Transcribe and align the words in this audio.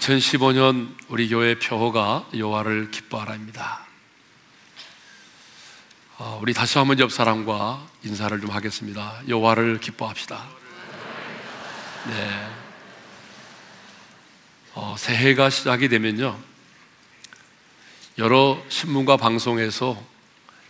2015년 0.00 0.88
우리 1.08 1.28
교회 1.28 1.58
표어가 1.58 2.26
여호와를 2.34 2.90
기뻐하라입니다. 2.90 3.86
어, 6.16 6.38
우리 6.40 6.54
다시 6.54 6.78
한번 6.78 6.98
옆 7.00 7.12
사람과 7.12 7.86
인사를 8.02 8.40
좀 8.40 8.50
하겠습니다. 8.50 9.20
여호와를 9.28 9.78
기뻐합시다. 9.80 10.48
네. 12.08 12.48
어, 14.74 14.94
새해가 14.98 15.50
시작이 15.50 15.88
되면요. 15.88 16.38
여러 18.16 18.62
신문과 18.70 19.18
방송에서 19.18 20.02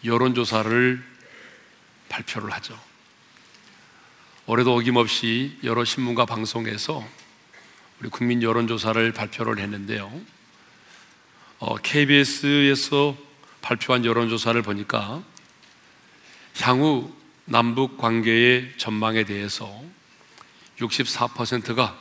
여론조사를 0.05 1.05
발표를 2.09 2.51
하죠. 2.55 2.77
올해도 4.47 4.75
어김없이 4.75 5.57
여러 5.63 5.85
신문과 5.85 6.27
방송에서 6.27 7.07
우리 8.01 8.09
국민 8.09 8.43
여론조사를 8.43 9.13
발표를 9.13 9.59
했는데요. 9.59 10.11
어, 11.59 11.77
KBS에서 11.77 13.15
발표한 13.61 14.07
여론조사를 14.07 14.61
보니까 14.63 15.23
향후 16.61 17.15
남북 17.45 17.99
관계의 17.99 18.73
전망에 18.79 19.25
대해서 19.25 19.83
64%가 20.79 21.99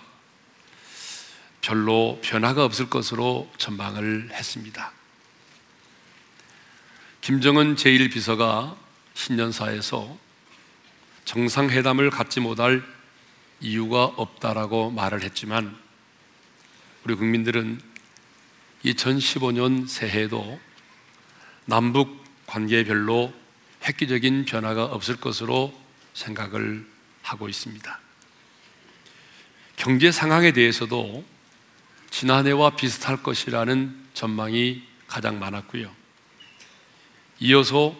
별로 1.59 2.17
변화가 2.23 2.63
없을 2.63 2.89
것으로 2.89 3.51
전망을 3.57 4.29
했습니다. 4.31 4.93
김정은 7.19 7.75
제1비서가 7.75 8.77
신년사에서 9.15 10.17
정상회담을 11.25 12.09
갖지 12.09 12.39
못할 12.39 12.81
이유가 13.59 14.05
없다라고 14.05 14.91
말을 14.91 15.23
했지만 15.23 15.88
우리 17.05 17.15
국민들은 17.15 17.79
2015년 18.83 19.87
새해에도 19.87 20.59
남북 21.65 22.23
관계별로 22.45 23.33
획기적인 23.83 24.45
변화가 24.45 24.85
없을 24.85 25.15
것으로 25.15 25.73
생각을 26.13 26.85
하고 27.21 27.47
있습니다. 27.47 27.99
경제 29.77 30.11
상황에 30.11 30.51
대해서도 30.51 31.23
지난해와 32.11 32.71
비슷할 32.71 33.23
것이라는 33.23 33.95
전망이 34.13 34.83
가장 35.07 35.39
많았고요. 35.39 35.89
이어서 37.39 37.95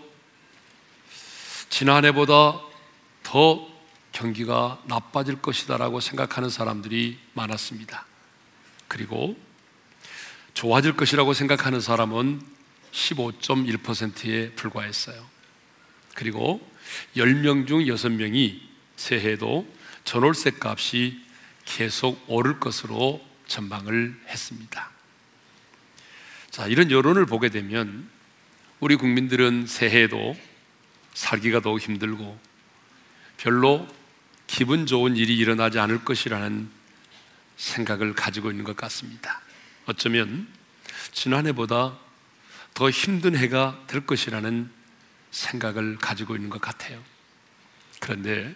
지난해보다 1.70 2.60
더 3.24 3.70
경기가 4.12 4.82
나빠질 4.86 5.42
것이다라고 5.42 6.02
생각하는 6.02 6.50
사람들이 6.50 7.18
많았습니다. 7.34 8.09
그리고 8.90 9.40
좋아질 10.54 10.98
것이라고 10.98 11.34
생각하는 11.34 11.80
사람은 11.80 12.42
15.1%에 12.92 14.52
불과했어요. 14.52 15.26
그리고 16.16 16.60
10명 17.16 17.66
중 17.66 17.80
6명이 17.80 18.60
새해도 18.98 19.66
전월세 20.04 20.52
값이 20.60 21.22
계속 21.64 22.22
오를 22.28 22.60
것으로 22.60 23.26
전망을 23.48 24.20
했습니다. 24.28 24.92
자, 26.50 26.68
이런 26.68 26.92
여론을 26.92 27.26
보게 27.26 27.50
되면 27.50 28.10
우리 28.80 28.96
국민들은 28.96 29.68
새해에도 29.68 30.36
살기가 31.14 31.62
더욱 31.62 31.80
힘들고 31.80 32.40
별로 33.38 33.88
기분 34.48 34.86
좋은 34.86 35.16
일이 35.16 35.38
일어나지 35.38 35.80
않을 35.80 36.04
것이라는 36.04 36.79
생각을 37.60 38.14
가지고 38.14 38.50
있는 38.50 38.64
것 38.64 38.76
같습니다. 38.76 39.42
어쩌면 39.86 40.48
지난해보다 41.12 42.00
더 42.74 42.90
힘든 42.90 43.36
해가 43.36 43.84
될 43.88 44.06
것이라는 44.06 44.72
생각을 45.32 45.98
가지고 45.98 46.36
있는 46.36 46.50
것 46.50 46.62
같아요. 46.62 47.04
그런데 48.00 48.56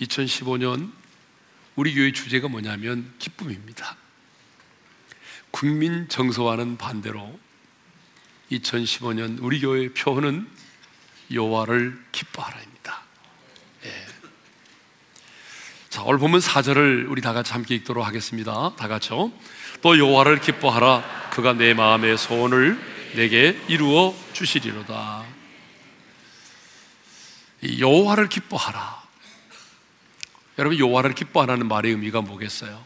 2015년 0.00 0.92
우리 1.74 1.94
교회 1.94 2.12
주제가 2.12 2.48
뭐냐면 2.48 3.12
기쁨입니다. 3.18 3.96
국민 5.50 6.08
정서와는 6.08 6.78
반대로 6.78 7.38
2015년 8.52 9.38
우리 9.40 9.60
교회의 9.60 9.92
표어는 9.92 10.48
여호와를 11.32 12.00
기뻐하라입니다. 12.12 13.02
예. 13.84 14.13
자, 15.94 16.02
오늘 16.02 16.18
보면 16.18 16.40
4절을 16.40 17.08
우리 17.08 17.22
다 17.22 17.32
같이 17.32 17.52
함께 17.52 17.76
읽도록 17.76 18.04
하겠습니다. 18.04 18.74
다 18.74 18.88
같이요. 18.88 19.30
또 19.80 19.96
여호와를 19.96 20.40
기뻐하라. 20.40 21.30
그가 21.30 21.52
내 21.52 21.72
마음의 21.72 22.18
소원을 22.18 22.76
내게 23.14 23.56
이루어 23.68 24.12
주시리로다. 24.32 25.24
여호와를 27.78 28.28
기뻐하라. 28.28 29.04
여러분 30.58 30.80
여호와를 30.80 31.14
기뻐하라는 31.14 31.68
말의 31.68 31.92
의미가 31.92 32.22
뭐겠어요? 32.22 32.84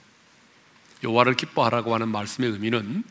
여호와를 1.02 1.32
기뻐하라고 1.32 1.94
하는 1.94 2.08
말씀의 2.08 2.50
의미는 2.50 3.04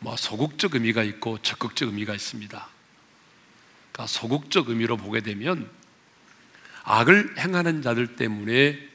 뭐 0.00 0.16
소극적 0.16 0.74
의미가 0.74 1.04
있고 1.04 1.38
적극적 1.42 1.90
의미가 1.90 2.14
있습니다. 2.14 2.68
그러니까 3.92 4.06
소극적 4.08 4.70
의미로 4.70 4.96
보게 4.96 5.20
되면 5.20 5.70
악을 6.82 7.36
행하는 7.38 7.82
자들 7.82 8.16
때문에 8.16 8.87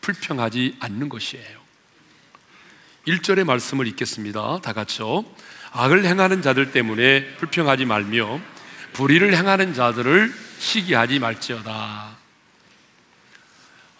불평하지 0.00 0.76
않는 0.80 1.08
것이에요. 1.08 1.58
1절의 3.06 3.44
말씀을 3.44 3.86
읽겠습니다. 3.88 4.60
다 4.60 4.72
같이요. 4.72 5.24
악을 5.72 6.04
행하는 6.04 6.42
자들 6.42 6.72
때문에 6.72 7.36
불평하지 7.36 7.84
말며 7.84 8.40
불의를 8.92 9.36
행하는 9.36 9.74
자들을 9.74 10.34
시기하지 10.58 11.18
말지어다. 11.18 12.16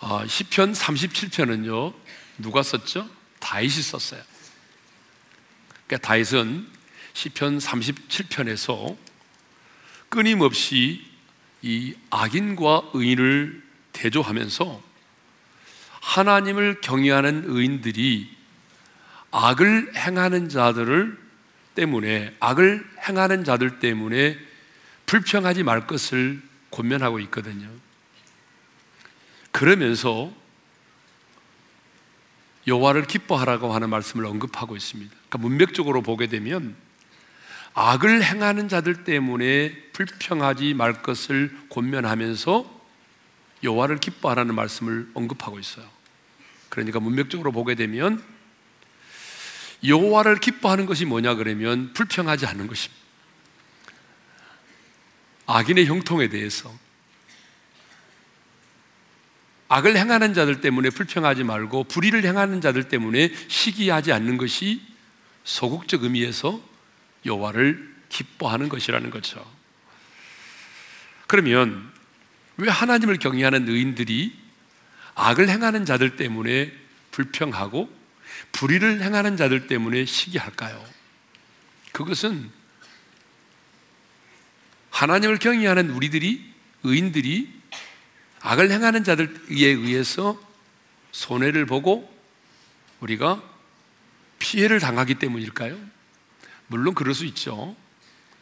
어, 0.01 0.27
시편 0.27 0.73
37편은요 0.73 1.95
누가 2.39 2.63
썼죠? 2.63 3.09
다윗이 3.41 3.83
썼어요. 3.83 4.21
그러니까 5.87 6.07
다윗은 6.07 6.69
시편 7.15 7.59
37편에서 7.59 8.97
끊임없이 10.09 11.05
이 11.63 11.95
악인과 12.11 12.91
의인을 12.95 13.63
대조하면서 13.93 14.88
하나님을 16.09 16.81
경외하는 16.81 17.45
의인들이 17.47 18.35
악을 19.31 19.93
행하는 19.95 20.49
자들을 20.49 21.19
때문에 21.75 22.35
악을 22.41 22.83
행하는 23.07 23.45
자들 23.45 23.79
때문에 23.79 24.39
불평하지 25.05 25.65
말 25.65 25.87
것을 25.87 26.41
권면하고 26.71 27.21
있거든요. 27.21 27.69
그러면서 29.53 30.33
여호와를 32.67 33.05
기뻐하라고 33.05 33.75
하는 33.75 33.91
말씀을 33.91 34.25
언급하고 34.25 34.77
있습니다. 34.77 35.11
그러니까 35.15 35.39
문맥적으로 35.39 36.01
보게 36.01 36.27
되면 36.27 36.75
악을 37.75 38.25
행하는 38.25 38.71
자들 38.71 39.05
때문에 39.05 39.75
불평하지 39.93 40.73
말 40.73 41.03
것을 41.03 41.55
권면하면서 41.69 42.79
여호와를 43.63 43.99
기뻐하라는 43.99 44.55
말씀을 44.55 45.11
언급하고 45.13 45.59
있어요. 45.59 45.98
그러니까 46.69 47.01
문맥적으로 47.01 47.53
보게 47.53 47.75
되면 47.75 48.23
여호와를 49.85 50.41
기뻐하는 50.41 50.87
것이 50.87 51.05
뭐냐 51.05 51.35
그러면 51.35 51.93
불평하지 51.93 52.47
않는 52.47 52.67
것입니다. 52.67 52.99
악인의 55.47 55.87
형통에 55.87 56.29
대해서 56.29 56.73
악을 59.69 59.97
행하는 59.97 60.35
자들 60.35 60.61
때문에 60.61 60.91
불평하지 60.91 61.45
말고 61.45 61.85
불의를 61.85 62.25
행하는 62.25 62.61
자들 62.61 62.89
때문에 62.89 63.33
시기하지 63.49 64.13
않는 64.13 64.39
것이 64.39 64.83
소극적 65.45 66.05
의미에서 66.05 66.61
여호와를 67.27 67.97
기뻐하는 68.09 68.69
것이라는 68.69 69.11
거죠. 69.11 69.45
그러면 71.27 71.93
왜 72.57 72.69
하나님을 72.71 73.19
경외하는 73.19 73.69
의인들이 73.69 74.48
악을 75.19 75.49
행하는 75.49 75.85
자들 75.85 76.17
때문에 76.17 76.73
불평하고 77.11 77.91
불의를 78.53 79.03
행하는 79.03 79.37
자들 79.37 79.67
때문에 79.67 80.05
시기할까요? 80.05 80.83
그것은 81.91 82.51
하나님을 84.91 85.39
경외하는 85.39 85.91
우리들이 85.91 86.55
의인들이 86.85 87.53
악을 88.41 88.71
행하는 88.71 89.03
자들에 89.03 89.33
의해서 89.49 90.41
손해를 91.11 91.67
보고 91.67 92.09
우리가 93.01 93.43
피해를 94.39 94.79
당하기 94.79 95.17
때문일까요? 95.17 95.77
물론 96.69 96.95
그럴 96.95 97.13
수 97.13 97.25
있죠. 97.27 97.75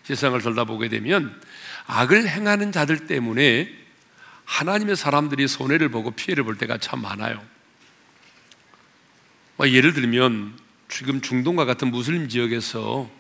세상을 0.05 0.39
돌다 0.43 0.65
보게 0.65 0.91
되면 0.91 1.41
악을 1.87 2.29
행하는 2.29 2.71
자들 2.71 3.07
때문에 3.07 3.86
하나님의 4.47 4.97
사람들이 4.97 5.47
손해를 5.49 5.91
보고 5.91 6.13
피해를 6.13 6.45
볼 6.45 6.57
때가 6.57 6.79
참 6.79 7.03
많아요. 7.03 7.45
뭐 9.57 9.69
예를 9.69 9.93
들면 9.93 10.59
지금 10.89 11.21
중동과 11.21 11.65
같은 11.65 11.91
무슬림 11.91 12.29
지역에서 12.29 13.11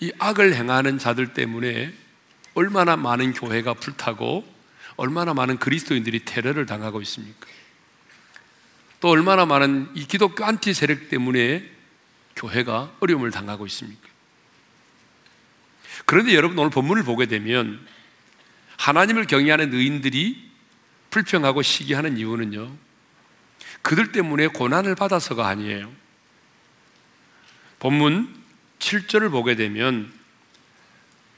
이 0.00 0.12
악을 0.18 0.54
행하는 0.54 0.98
자들 0.98 1.32
때문에 1.32 1.92
얼마나 2.54 2.96
많은 2.96 3.32
교회가 3.32 3.74
불타고 3.74 4.44
얼마나 4.96 5.32
많은 5.32 5.58
그리스도인들이 5.58 6.24
테러를 6.24 6.66
당하고 6.66 7.00
있습니까? 7.02 7.46
또 9.00 9.08
얼마나 9.08 9.46
많은 9.46 9.90
이 9.94 10.06
기독교 10.06 10.44
안티 10.44 10.74
세력 10.74 11.08
때문에 11.08 11.68
교회가 12.36 12.92
어려움을 13.00 13.30
당하고 13.30 13.66
있습니까? 13.66 14.08
그런데 16.04 16.34
여러분 16.34 16.58
오늘 16.58 16.70
본문을 16.70 17.04
보게 17.04 17.26
되면 17.26 17.84
하나님을 18.82 19.26
경외하는 19.26 19.72
의인들이 19.72 20.50
불평하고 21.10 21.62
시기하는 21.62 22.16
이유는요. 22.18 22.68
그들 23.80 24.10
때문에 24.10 24.48
고난을 24.48 24.96
받아서가 24.96 25.46
아니에요. 25.46 25.88
본문 27.78 28.34
7절을 28.80 29.30
보게 29.30 29.54
되면 29.54 30.12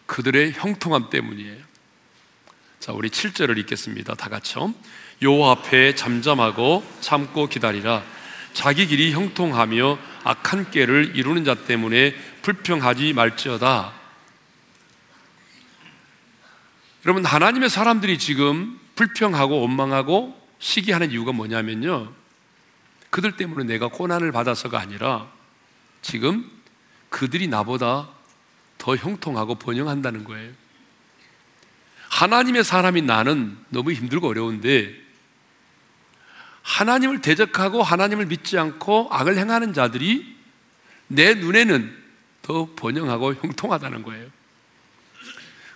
그들의 0.06 0.52
형통함 0.52 1.10
때문이에요. 1.10 1.62
자, 2.80 2.92
우리 2.92 3.10
7절을 3.10 3.58
읽겠습니다. 3.58 4.14
다 4.14 4.30
같이요. 4.30 4.74
요 5.24 5.44
앞에 5.44 5.94
잠잠하고 5.94 6.82
참고 7.00 7.46
기다리라. 7.46 8.02
자기 8.54 8.86
길이 8.86 9.12
형통하며 9.12 9.98
악한 10.24 10.70
꾀를 10.70 11.12
이루는 11.14 11.44
자 11.44 11.54
때문에 11.54 12.14
불평하지 12.40 13.12
말지어다. 13.12 14.03
여러분, 17.04 17.24
하나님의 17.24 17.68
사람들이 17.68 18.18
지금 18.18 18.80
불평하고 18.94 19.60
원망하고 19.60 20.40
시기하는 20.58 21.10
이유가 21.10 21.32
뭐냐면요. 21.32 22.12
그들 23.10 23.36
때문에 23.36 23.64
내가 23.64 23.88
고난을 23.88 24.32
받아서가 24.32 24.80
아니라 24.80 25.30
지금 26.00 26.50
그들이 27.10 27.46
나보다 27.48 28.08
더 28.78 28.96
형통하고 28.96 29.56
번영한다는 29.56 30.24
거예요. 30.24 30.52
하나님의 32.08 32.64
사람인 32.64 33.06
나는 33.06 33.58
너무 33.68 33.92
힘들고 33.92 34.28
어려운데 34.28 34.94
하나님을 36.62 37.20
대적하고 37.20 37.82
하나님을 37.82 38.26
믿지 38.26 38.58
않고 38.58 39.08
악을 39.10 39.36
행하는 39.36 39.74
자들이 39.74 40.34
내 41.08 41.34
눈에는 41.34 42.02
더 42.42 42.68
번영하고 42.76 43.34
형통하다는 43.34 44.02
거예요. 44.02 44.28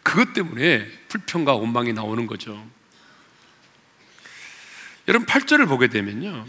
그것 0.08 0.32
때문에 0.32 0.90
불평과 1.08 1.54
원망이 1.54 1.92
나오는 1.92 2.26
거죠. 2.26 2.66
여러분 5.06 5.26
8절을 5.26 5.68
보게 5.68 5.88
되면요. 5.88 6.46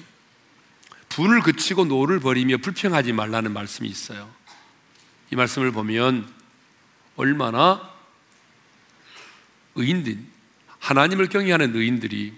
분을 1.09 1.41
그치고 1.41 1.83
노를 1.83 2.21
버리며 2.21 2.59
불평하지 2.59 3.11
말라는 3.11 3.51
말씀이 3.51 3.89
있어요. 3.89 4.33
이 5.29 5.35
말씀을 5.35 5.73
보면 5.73 6.33
얼마나 7.17 7.93
의인들, 9.75 10.17
하나님을 10.79 11.27
경외하는 11.27 11.75
의인들이 11.75 12.33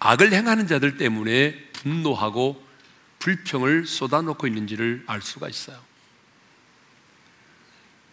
악을 0.00 0.34
행하는 0.34 0.66
자들 0.66 0.98
때문에 0.98 1.70
분노하고 1.72 2.62
불평을 3.20 3.86
쏟아놓고 3.86 4.46
있는지를 4.46 5.04
알 5.06 5.22
수가 5.22 5.48
있어요. 5.48 5.80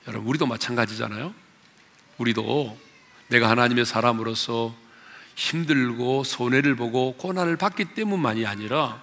여러분, 0.08 0.30
우리도 0.30 0.46
마찬가지잖아요. 0.46 1.47
우리도 2.18 2.78
내가 3.28 3.50
하나님의 3.50 3.86
사람으로서 3.86 4.76
힘들고 5.36 6.24
손해를 6.24 6.76
보고 6.76 7.16
고난을 7.18 7.58
받기 7.58 7.94
때문만이 7.94 8.46
아니라 8.46 9.02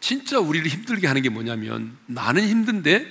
진짜 0.00 0.38
우리를 0.38 0.66
힘들게 0.68 1.06
하는 1.06 1.22
게 1.22 1.28
뭐냐면 1.28 1.96
나는 2.06 2.46
힘든데 2.48 3.06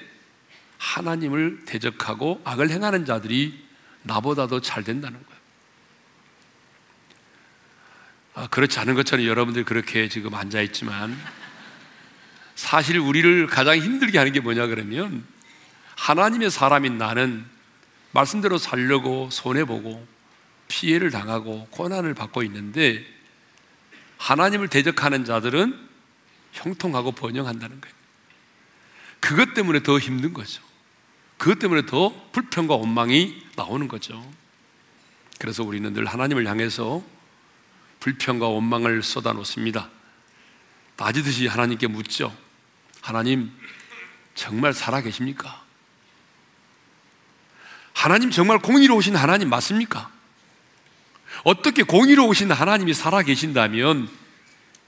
하나님을 0.78 1.66
대적하고 1.66 2.42
악을 2.44 2.70
행하는 2.70 3.06
자들이 3.06 3.66
나보다 4.04 4.48
더 4.48 4.60
잘 4.62 4.84
된다는 4.84 5.20
거예요. 5.20 5.38
아, 8.36 8.48
그렇지 8.48 8.80
않은 8.80 8.94
것처럼 8.96 9.26
여러분들이 9.26 9.66
그렇게 9.66 10.08
지금 10.10 10.34
앉아 10.34 10.62
있지만 10.62 11.18
사실 12.56 13.00
우리를 13.00 13.48
가장 13.48 13.78
힘들게 13.78 14.18
하는 14.18 14.32
게 14.32 14.40
뭐냐 14.40 14.68
그러면 14.68 15.26
하나님의 15.96 16.52
사람인 16.52 16.98
나는 16.98 17.46
말씀대로 18.12 18.58
살려고 18.58 19.30
손해보고 19.32 20.06
피해를 20.68 21.12
당하고 21.12 21.68
고난을 21.72 22.14
받고 22.14 22.44
있는데 22.44 23.06
하나님을 24.18 24.68
대적하는 24.68 25.26
자들은 25.26 25.88
형통하고 26.54 27.12
번영한다는 27.12 27.82
거예요. 27.82 27.96
그것 29.20 29.54
때문에 29.54 29.84
더 29.84 30.00
힘든 30.00 30.34
거죠. 30.34 30.62
그것 31.38 31.60
때문에 31.60 31.86
더 31.86 32.14
불평과 32.32 32.76
원망이 32.76 33.44
나오는 33.56 33.88
거죠. 33.88 34.26
그래서 35.40 35.64
우리는 35.64 35.94
늘 35.94 36.06
하나님을 36.06 36.48
향해서 36.48 37.04
불평과 38.00 38.48
원망을 38.48 39.04
쏟아놓습니다. 39.04 39.90
따지듯이 40.96 41.48
하나님께 41.48 41.88
묻죠. 41.88 42.36
하나님, 43.02 43.52
정말 44.34 44.74
살아 44.74 45.02
계십니까? 45.02 45.64
하나님 47.98 48.30
정말 48.30 48.60
공의로우신 48.60 49.16
하나님 49.16 49.50
맞습니까? 49.50 50.12
어떻게 51.44 51.82
공의로우신 51.82 52.52
하나님이 52.52 52.94
살아 52.94 53.24
계신다면 53.24 54.08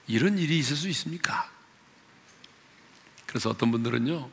이런 0.06 0.38
일이 0.38 0.60
있을 0.60 0.76
수 0.76 0.88
있습니까? 0.90 1.50
그래서 3.26 3.50
어떤 3.50 3.72
분들은요, 3.72 4.30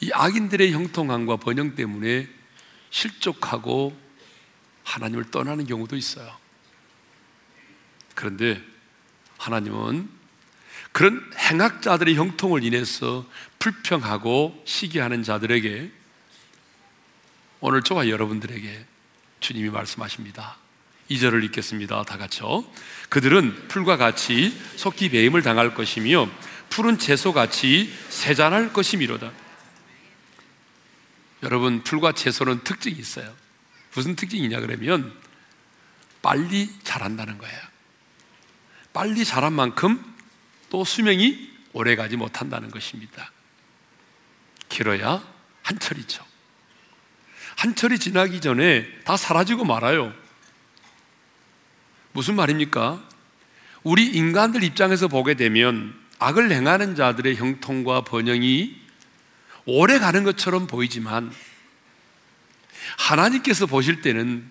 이 0.00 0.10
악인들의 0.10 0.72
형통함과 0.72 1.36
번영 1.36 1.74
때문에 1.74 2.26
실족하고 2.88 3.94
하나님을 4.82 5.30
떠나는 5.30 5.66
경우도 5.66 5.96
있어요. 5.96 6.34
그런데 8.14 8.64
하나님은 9.36 10.08
그런 10.92 11.30
행악자들의 11.36 12.14
형통을 12.14 12.64
인해서 12.64 13.26
불평하고 13.58 14.62
시기하는 14.64 15.22
자들에게 15.22 16.05
오늘 17.68 17.82
저와 17.82 18.08
여러분들에게 18.08 18.86
주님이 19.40 19.70
말씀하십니다. 19.70 20.56
2절을 21.10 21.42
읽겠습니다. 21.46 22.04
다 22.04 22.16
같이요. 22.16 22.64
그들은 23.08 23.66
풀과 23.66 23.96
같이 23.96 24.56
속기 24.76 25.10
배임을 25.10 25.42
당할 25.42 25.74
것이며 25.74 26.30
푸른 26.70 26.96
채소 26.96 27.32
같이 27.32 27.92
세잔할 28.08 28.72
것이미로다. 28.72 29.32
여러분, 31.42 31.82
풀과 31.82 32.12
채소는 32.12 32.62
특징이 32.62 33.00
있어요. 33.00 33.34
무슨 33.96 34.14
특징이냐 34.14 34.60
그러면 34.60 35.12
빨리 36.22 36.70
자란다는 36.84 37.36
거예요. 37.36 37.60
빨리 38.92 39.24
자란 39.24 39.52
만큼 39.52 40.04
또 40.70 40.84
수명이 40.84 41.50
오래 41.72 41.96
가지 41.96 42.16
못한다는 42.16 42.70
것입니다. 42.70 43.32
길어야 44.68 45.20
한철이죠. 45.64 46.35
한철이 47.56 47.98
지나기 47.98 48.40
전에 48.40 48.86
다 49.04 49.16
사라지고 49.16 49.64
말아요. 49.64 50.12
무슨 52.12 52.36
말입니까? 52.36 53.02
우리 53.82 54.06
인간들 54.06 54.62
입장에서 54.62 55.08
보게 55.08 55.34
되면 55.34 55.94
악을 56.18 56.50
행하는 56.50 56.94
자들의 56.94 57.36
형통과 57.36 58.02
번영이 58.02 58.76
오래 59.64 59.98
가는 59.98 60.24
것처럼 60.24 60.66
보이지만 60.66 61.32
하나님께서 62.98 63.66
보실 63.66 64.00
때는 64.00 64.50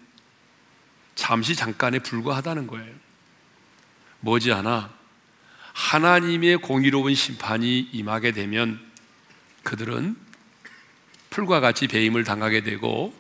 잠시 1.16 1.56
잠깐에 1.56 2.00
불과하다는 2.00 2.68
거예요. 2.68 2.94
머지않아 4.20 4.92
하나님의 5.74 6.58
공의로운 6.58 7.16
심판이 7.16 7.90
임하게 7.92 8.32
되면 8.32 8.80
그들은 9.64 10.16
풀과 11.36 11.60
같이 11.60 11.88
배임을 11.88 12.24
당하게 12.24 12.62
되고 12.62 13.14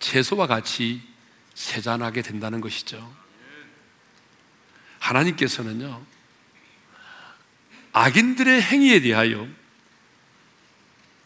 채소와 0.00 0.48
같이 0.48 1.00
세잔하게 1.54 2.22
된다는 2.22 2.60
것이죠. 2.60 3.14
하나님께서는요, 4.98 6.04
악인들의 7.92 8.60
행위에 8.60 9.00
대하여 9.00 9.46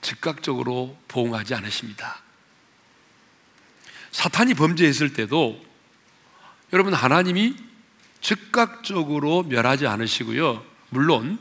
즉각적으로 0.02 0.98
보응하지 1.08 1.54
않으십니다. 1.54 2.20
사탄이 4.10 4.52
범죄했을 4.52 5.14
때도 5.14 5.64
여러분 6.74 6.92
하나님이 6.92 7.56
즉각적으로 8.20 9.44
멸하지 9.44 9.86
않으시고요. 9.86 10.62
물론 10.90 11.38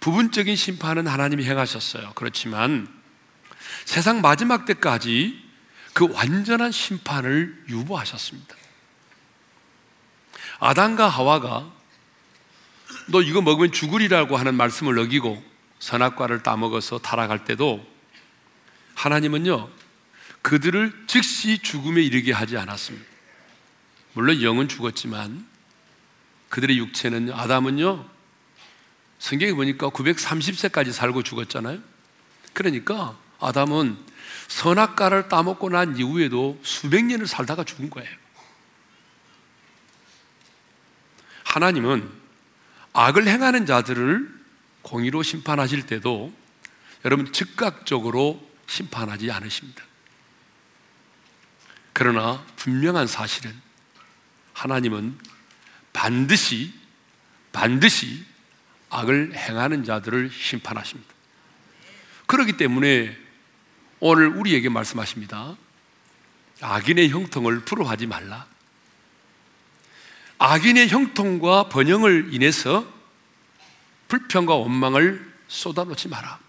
부분적인 0.00 0.54
심판은 0.54 1.06
하나님이 1.06 1.44
행하셨어요. 1.44 2.12
그렇지만 2.14 3.01
세상 3.84 4.20
마지막 4.20 4.64
때까지 4.64 5.42
그 5.92 6.10
완전한 6.12 6.72
심판을 6.72 7.64
유보하셨습니다. 7.68 8.56
아담과 10.58 11.08
하와가 11.08 11.70
너 13.08 13.20
이거 13.20 13.42
먹으면 13.42 13.72
죽으리라고 13.72 14.36
하는 14.36 14.54
말씀을 14.54 14.98
어기고 14.98 15.42
선악과를 15.80 16.42
따먹어서 16.42 16.98
타락할 16.98 17.44
때도 17.44 17.84
하나님은요, 18.94 19.68
그들을 20.42 21.04
즉시 21.06 21.58
죽음에 21.58 22.02
이르게 22.02 22.32
하지 22.32 22.56
않았습니다. 22.56 23.06
물론 24.12 24.42
영은 24.42 24.68
죽었지만 24.68 25.46
그들의 26.48 26.78
육체는 26.78 27.32
아담은요, 27.32 28.08
성경에 29.18 29.52
보니까 29.54 29.88
930세까지 29.88 30.92
살고 30.92 31.22
죽었잖아요. 31.22 31.78
그러니까 32.52 33.16
아담은 33.42 33.98
선악과를 34.48 35.28
따먹고 35.28 35.68
난 35.70 35.96
이후에도 35.96 36.58
수백 36.62 37.04
년을 37.04 37.26
살다가 37.26 37.64
죽은 37.64 37.90
거예요. 37.90 38.10
하나님은 41.44 42.08
악을 42.92 43.26
행하는 43.26 43.66
자들을 43.66 44.42
공의로 44.82 45.22
심판하실 45.22 45.86
때도 45.86 46.32
여러분 47.04 47.32
즉각적으로 47.32 48.48
심판하지 48.66 49.30
않으십니다. 49.30 49.82
그러나 51.92 52.44
분명한 52.56 53.06
사실은 53.06 53.54
하나님은 54.54 55.18
반드시 55.92 56.72
반드시 57.52 58.24
악을 58.88 59.34
행하는 59.34 59.84
자들을 59.84 60.30
심판하십니다. 60.30 61.12
그렇기 62.26 62.56
때문에 62.56 63.21
오늘 64.04 64.26
우리에게 64.26 64.68
말씀하십니다. 64.68 65.56
악인의 66.60 67.10
형통을 67.10 67.60
부러워하지 67.60 68.08
말라. 68.08 68.48
악인의 70.38 70.88
형통과 70.88 71.68
번영을 71.68 72.34
인해서 72.34 72.84
불평과 74.08 74.56
원망을 74.56 75.32
쏟아놓지 75.46 76.08
마라. 76.08 76.40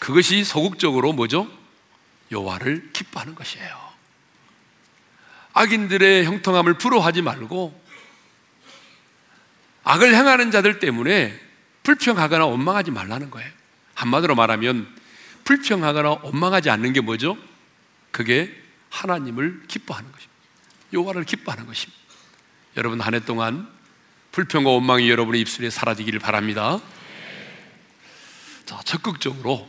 그것이 0.00 0.42
소극적으로 0.42 1.12
뭐죠? 1.12 1.48
여호와를 2.32 2.90
기뻐하는 2.92 3.36
것이에요. 3.36 3.78
악인들의 5.52 6.24
형통함을 6.24 6.74
부러워하지 6.74 7.22
말고 7.22 7.80
악을 9.84 10.12
행하는 10.12 10.50
자들 10.50 10.80
때문에 10.80 11.40
불평하거나 11.84 12.46
원망하지 12.46 12.90
말라는 12.90 13.30
거예요. 13.30 13.48
한마디로 13.94 14.34
말하면 14.34 14.98
불평하거나 15.50 16.20
원망하지 16.22 16.70
않는 16.70 16.92
게 16.92 17.00
뭐죠? 17.00 17.36
그게 18.12 18.56
하나님을 18.88 19.64
기뻐하는 19.66 20.12
것입니다. 20.12 20.32
여호와를 20.92 21.24
기뻐하는 21.24 21.66
것입니다. 21.66 22.00
여러분 22.76 23.00
한 23.00 23.14
해 23.14 23.24
동안 23.24 23.68
불평과 24.30 24.70
원망이 24.70 25.10
여러분의 25.10 25.40
입술에 25.40 25.68
사라지기를 25.68 26.20
바랍니다. 26.20 26.80
자, 28.64 28.80
적극적으로 28.84 29.68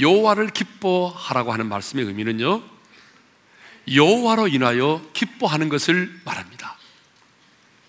여호와를 0.00 0.48
기뻐하라고 0.48 1.52
하는 1.52 1.68
말씀의 1.68 2.04
의미는요. 2.04 2.60
여호와로 3.94 4.48
인하여 4.48 5.00
기뻐하는 5.12 5.68
것을 5.68 6.20
말합니다. 6.24 6.76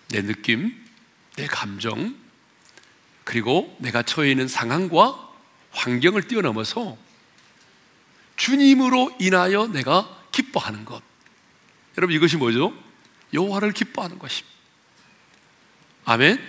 내 0.10 0.22
느낌, 0.22 0.76
내 1.38 1.48
감정, 1.48 2.16
그리고 3.24 3.76
내가 3.80 4.04
처해 4.04 4.30
있는 4.30 4.48
상황과 4.48 5.29
환경을 5.72 6.24
뛰어넘어서 6.24 6.98
주님으로 8.36 9.16
인하여 9.20 9.68
내가 9.68 10.10
기뻐하는 10.32 10.86
것. 10.86 11.02
여러분 11.98 12.16
이것이 12.16 12.38
뭐죠? 12.38 12.74
여호와를 13.34 13.74
기뻐하는 13.74 14.18
것입니다. 14.20 14.56
아멘. 16.06 16.40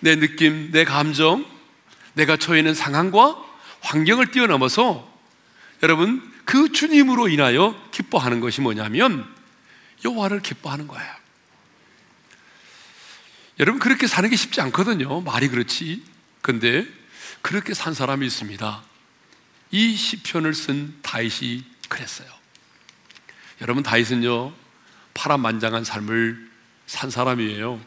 내 0.00 0.16
느낌, 0.16 0.70
내 0.70 0.84
감정, 0.84 1.44
내가 2.14 2.36
처해 2.36 2.60
있는 2.60 2.74
상황과 2.74 3.42
환경을 3.80 4.30
뛰어넘어서 4.30 5.10
여러분 5.82 6.32
그 6.44 6.70
주님으로 6.72 7.28
인하여 7.28 7.74
기뻐하는 7.90 8.40
것이 8.40 8.60
뭐냐면 8.60 9.26
여호와를 10.04 10.40
기뻐하는 10.42 10.86
거예요. 10.86 11.12
여러분 13.58 13.80
그렇게 13.80 14.06
사는 14.06 14.28
게 14.28 14.36
쉽지 14.36 14.60
않거든요. 14.60 15.22
말이 15.22 15.48
그렇지. 15.48 16.02
근데 16.42 16.86
그렇게 17.46 17.74
산 17.74 17.94
사람이 17.94 18.26
있습니다. 18.26 18.82
이 19.70 19.94
시편을 19.94 20.52
쓴 20.52 20.98
다윗이 21.02 21.62
그랬어요. 21.88 22.28
여러분 23.60 23.84
다윗은요 23.84 24.52
파란만장한 25.14 25.84
삶을 25.84 26.50
산 26.88 27.08
사람이에요. 27.08 27.80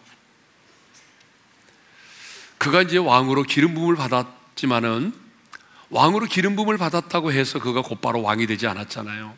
그가 2.58 2.84
이제 2.84 3.00
왕으로 3.00 3.44
기름 3.44 3.74
부음을 3.74 3.98
받았지만은 3.98 5.14
왕으로 5.90 6.28
기름 6.28 6.56
부음을 6.56 6.78
받았다고 6.78 7.34
해서 7.34 7.60
그가 7.60 7.82
곧바로 7.82 8.22
왕이 8.22 8.48
되지 8.48 8.66
않았잖아요. 8.66 9.38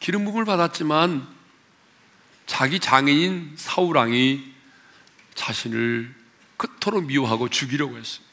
기름 0.00 0.24
부음을 0.24 0.44
받았지만 0.46 1.28
자기 2.46 2.80
장인인 2.80 3.54
사울 3.56 3.96
왕이 3.96 4.52
자신을 5.36 6.12
그토록 6.56 7.06
미워하고 7.06 7.48
죽이려고 7.48 7.96
했어요. 7.96 8.31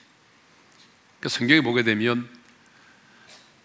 그러니까 1.19 1.29
성경에 1.29 1.61
보게 1.61 1.83
되면 1.83 2.29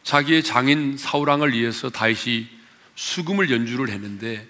자기의 0.02 0.42
장인 0.42 0.96
사울 0.98 1.28
왕을 1.28 1.52
위해서 1.52 1.88
다윗이 1.88 2.48
수금을 2.94 3.50
연주를 3.50 3.88
했는데 3.88 4.46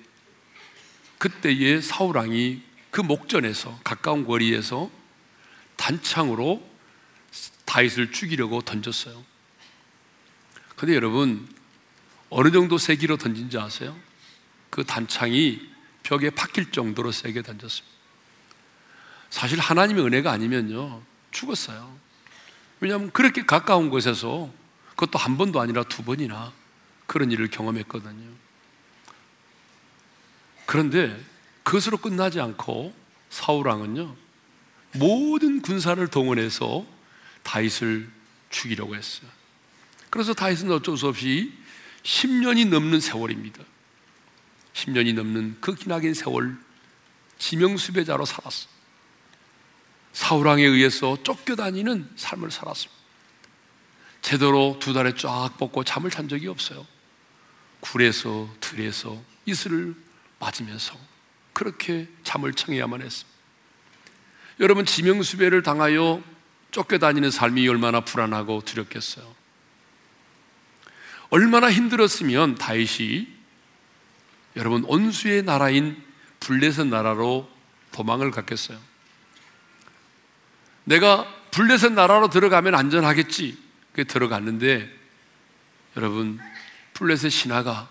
그때의 1.19 1.81
사울 1.81 2.17
왕이 2.17 2.63
그 2.91 3.01
목전에서 3.01 3.79
가까운 3.85 4.25
거리에서 4.25 4.91
단창으로 5.77 6.67
다윗을 7.65 8.13
죽이려고 8.13 8.61
던졌어요. 8.63 9.25
근데 10.77 10.95
여러분 10.95 11.49
어느 12.31 12.51
정도 12.51 12.79
세기로 12.79 13.17
던진지 13.17 13.59
아세요? 13.59 13.97
그 14.71 14.85
단창이 14.85 15.61
벽에 16.03 16.31
박힐 16.31 16.73
정도로 16.73 17.13
세게 17.13 17.43
던졌습니다. 17.43 17.95
사실 19.31 19.59
하나님의 19.61 20.05
은혜가 20.05 20.31
아니면요 20.31 21.03
죽었어요. 21.31 22.04
왜냐하면 22.81 23.11
그렇게 23.13 23.45
가까운 23.45 23.91
곳에서 23.91 24.51
그것도 24.91 25.19
한 25.19 25.37
번도 25.37 25.61
아니라 25.61 25.83
두 25.85 26.03
번이나 26.03 26.53
그런 27.07 27.31
일을 27.31 27.49
경험했거든요. 27.49 28.31
그런데 30.67 31.19
그것으로 31.63 31.99
끝나지 31.99 32.41
않고 32.41 32.95
사울왕은요 33.31 34.17
모든 34.93 35.61
군사를 35.63 36.07
동원해서 36.09 36.87
다윗을 37.43 38.09
죽이려고 38.51 38.95
했어요. 38.95 39.29
그래서 40.11 40.33
다윗은 40.33 40.71
어쩔 40.71 40.97
수 40.97 41.09
없이 41.09 41.53
10년이 42.05 42.69
넘는 42.69 43.01
세월입니다. 43.01 43.63
10년이 44.75 45.15
넘는 45.15 45.57
그 45.61 45.75
기나긴 45.75 46.15
세월 46.15 46.57
지명수배자로 47.39 48.25
살았어. 48.25 48.74
사울왕에 50.15 50.63
의해서 50.63 51.19
쫓겨다니는 51.23 52.09
삶을 52.17 52.51
살았습니다. 52.51 52.95
제대로 54.23 54.79
두 54.81 54.95
달에 54.95 55.15
쫙 55.17 55.51
뻗고 55.59 55.85
잠을 55.85 56.11
잔 56.11 56.29
적이 56.29 56.49
없어요. 56.49 56.87
굴에서 57.81 58.49
들에서 58.61 59.21
이슬을 59.45 59.95
맞으면서 60.39 60.97
그렇게 61.53 62.09
잠을 62.23 62.55
청해야만 62.55 63.03
했습니다. 63.03 63.39
여러분 64.61 64.87
지명수배를 64.87 65.63
당하여 65.63 66.23
쫓겨다니는 66.71 67.31
삶이 67.31 67.69
얼마나 67.69 68.01
불안하고 68.01 68.63
두렵겠어요. 68.65 69.35
얼마나 71.31 71.71
힘들었으면 71.71 72.55
다윗이 72.55 73.27
여러분 74.57 74.85
온수의 74.85 75.43
나라인 75.43 76.01
블레셋 76.39 76.87
나라로 76.87 77.51
도망을 77.91 78.31
갔겠어요. 78.31 78.94
내가 80.85 81.27
블레셋 81.51 81.93
나라로 81.93 82.31
들어가면 82.31 82.75
안전하겠지. 82.75 83.59
그 83.93 84.05
들어갔는데 84.05 84.91
여러분 85.97 86.41
블레셋 86.95 87.31
신하가 87.31 87.89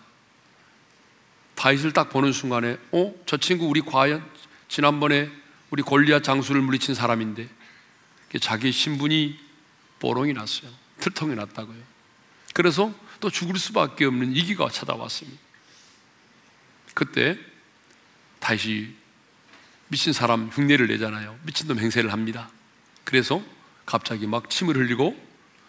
다윗을 1.56 1.94
딱 1.94 2.10
보는 2.10 2.34
순간에 2.34 2.78
어? 2.92 3.14
저 3.26 3.38
친구 3.38 3.68
우리 3.68 3.82
과연 3.82 4.26
지난번에 4.68 5.32
우리 5.70 5.82
골리앗 5.82 6.24
장수를 6.24 6.62
물리친 6.62 6.94
사람인데 6.94 7.48
자기 8.42 8.72
신분이 8.72 9.40
뽀롱이 10.00 10.34
났어요. 10.34 10.70
틀통이 11.00 11.36
났다고요. 11.36 11.78
그래서 12.54 12.94
또 13.20 13.30
죽을 13.30 13.58
수밖에 13.58 14.06
없는 14.06 14.36
이기가 14.36 14.70
찾아왔습니다. 14.70 15.40
그때 16.94 17.38
다시 18.40 18.94
미친 19.88 20.12
사람 20.12 20.50
흉내를 20.50 20.88
내잖아요. 20.88 21.38
미친놈 21.44 21.80
행세를 21.80 22.12
합니다. 22.12 22.50
그래서 23.04 23.42
갑자기 23.86 24.28
막 24.28 24.50
침을 24.50 24.78
흘리고 24.78 25.16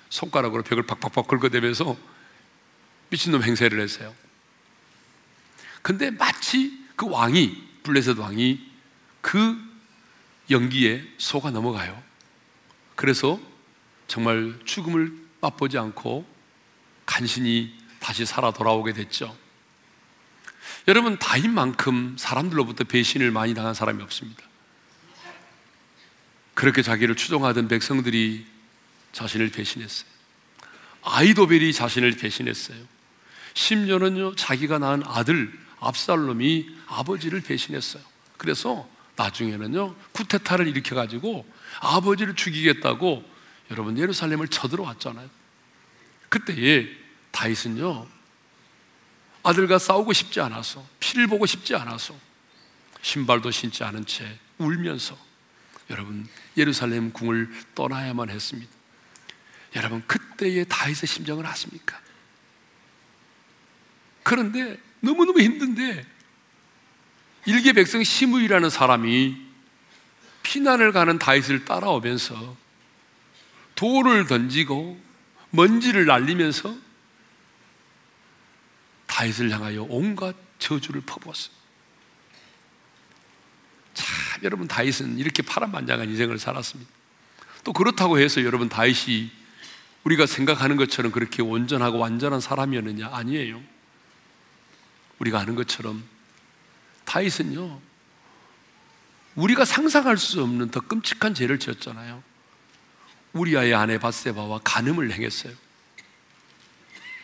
손가락으로 0.08 0.62
벽을 0.62 0.84
팍팍팍 0.84 1.26
긁어대면서 1.26 1.96
미친놈 3.10 3.42
행세를 3.42 3.80
했어요. 3.80 4.14
근데 5.82 6.10
마치 6.10 6.84
그 6.96 7.08
왕이, 7.08 7.62
블레셋 7.82 8.18
왕이 8.18 8.60
그 9.20 9.56
연기에 10.50 11.04
속아 11.18 11.50
넘어가요. 11.50 12.00
그래서 12.96 13.40
정말 14.06 14.58
죽음을 14.64 15.12
맛보지 15.40 15.78
않고 15.78 16.26
간신히 17.06 17.74
다시 18.00 18.24
살아 18.24 18.52
돌아오게 18.52 18.92
됐죠. 18.92 19.36
여러분, 20.88 21.18
다인만큼 21.18 22.16
사람들로부터 22.18 22.84
배신을 22.84 23.30
많이 23.30 23.54
당한 23.54 23.74
사람이 23.74 24.02
없습니다. 24.02 24.42
그렇게 26.54 26.82
자기를 26.82 27.16
추종하던 27.16 27.68
백성들이 27.68 28.46
자신을 29.12 29.50
배신했어요. 29.50 30.08
아이도벨이 31.02 31.72
자신을 31.72 32.12
배신했어요. 32.16 32.78
심지어는요, 33.54 34.34
자기가 34.36 34.78
낳은 34.78 35.02
아들 35.06 35.52
압살롬이 35.80 36.76
아버지를 36.86 37.40
배신했어요. 37.42 38.02
그래서 38.36 38.88
나중에는요, 39.16 39.94
쿠테타를 40.12 40.66
일으켜가지고 40.68 41.46
아버지를 41.80 42.34
죽이겠다고 42.34 43.24
여러분 43.70 43.98
예루살렘을 43.98 44.48
쳐들어왔잖아요. 44.48 45.28
그때에 46.28 46.88
다윗은요, 47.30 48.06
아들과 49.42 49.78
싸우고 49.78 50.12
싶지 50.12 50.40
않아서, 50.40 50.84
피를 51.00 51.26
보고 51.26 51.46
싶지 51.46 51.74
않아서, 51.76 52.14
신발도 53.02 53.50
신지 53.50 53.84
않은 53.84 54.06
채 54.06 54.38
울면서 54.58 55.16
여러분 55.90 56.26
예루살렘 56.56 57.12
궁을 57.12 57.50
떠나야만 57.74 58.30
했습니다. 58.30 58.72
여러분 59.76 60.02
그때의 60.06 60.66
다윗의 60.68 61.06
심정을 61.06 61.46
아십니까? 61.46 62.00
그런데 64.22 64.78
너무너무 65.00 65.40
힘든데 65.40 66.06
일개 67.46 67.72
백성 67.72 68.02
시므이라는 68.02 68.70
사람이 68.70 69.36
피난을 70.42 70.92
가는 70.92 71.18
다윗을 71.18 71.64
따라오면서 71.64 72.56
돌을 73.74 74.26
던지고 74.26 74.98
먼지를 75.50 76.06
날리면서 76.06 76.74
다윗을 79.06 79.50
향하여 79.50 79.86
온갖 79.88 80.34
저주를 80.58 81.02
퍼부었어요. 81.02 81.54
참 81.54 81.63
여러분 84.44 84.68
다윗은 84.68 85.18
이렇게 85.18 85.42
파란만장한 85.42 86.08
인생을 86.10 86.38
살았습니다. 86.38 86.90
또 87.64 87.72
그렇다고 87.72 88.18
해서 88.18 88.44
여러분 88.44 88.68
다윗이 88.68 89.30
우리가 90.04 90.26
생각하는 90.26 90.76
것처럼 90.76 91.10
그렇게 91.10 91.42
온전하고 91.42 91.98
완전한 91.98 92.40
사람이었느냐? 92.40 93.08
아니에요. 93.10 93.60
우리가 95.18 95.40
아는 95.40 95.54
것처럼 95.54 96.04
다윗은요. 97.06 97.80
우리가 99.36 99.64
상상할 99.64 100.18
수 100.18 100.42
없는 100.42 100.70
더 100.70 100.80
끔찍한 100.80 101.34
죄를 101.34 101.58
지었잖아요. 101.58 102.22
우리아의 103.32 103.74
아내 103.74 103.98
바세바와 103.98 104.60
간음을 104.62 105.10
행했어요. 105.10 105.54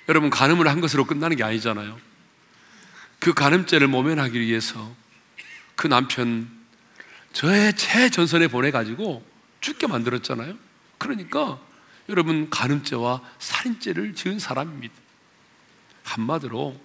여러분 0.08 0.30
간음을 0.30 0.66
한 0.66 0.80
것으로 0.80 1.04
끝나는 1.04 1.36
게 1.36 1.44
아니잖아요. 1.44 2.00
그 3.18 3.34
간음죄를 3.34 3.86
모면하기 3.86 4.40
위해서 4.40 4.92
그 5.76 5.86
남편 5.86 6.59
저의 7.32 7.74
최전선에 7.76 8.48
보내가지고 8.48 9.24
죽게 9.60 9.86
만들었잖아요. 9.86 10.54
그러니까 10.98 11.58
여러분 12.08 12.50
간음죄와 12.50 13.22
살인죄를 13.38 14.14
지은 14.14 14.38
사람입니다. 14.38 14.94
한마디로 16.02 16.78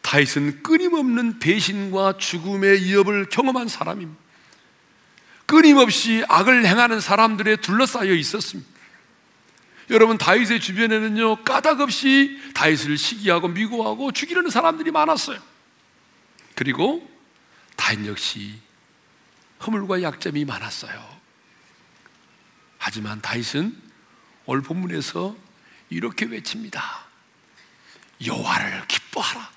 다윗은 0.00 0.62
끊임없는 0.62 1.38
배신과 1.38 2.18
죽음의 2.18 2.82
위협을 2.82 3.28
경험한 3.28 3.68
사람입니다. 3.68 4.20
끊임없이 5.46 6.24
악을 6.28 6.64
행하는 6.64 7.00
사람들에 7.00 7.56
둘러싸여 7.56 8.14
있었습니다. 8.14 8.70
여러분 9.90 10.16
다윗의 10.16 10.60
주변에는요 10.60 11.44
까닭없이 11.44 12.40
다윗을 12.54 12.96
시기하고 12.96 13.48
미워하고 13.48 14.12
죽이려는 14.12 14.50
사람들이 14.50 14.90
많았어요. 14.90 15.38
그리고 16.54 17.08
다윗 17.76 18.06
역시 18.06 18.54
허물과 19.64 20.02
약점이 20.02 20.44
많았어요. 20.44 21.20
하지만 22.78 23.20
다윗은 23.20 23.76
오늘 24.44 24.62
본문에서 24.62 25.36
이렇게 25.90 26.26
외칩니다. 26.26 26.82
여호와를 28.26 28.86
기뻐하라. 28.88 29.50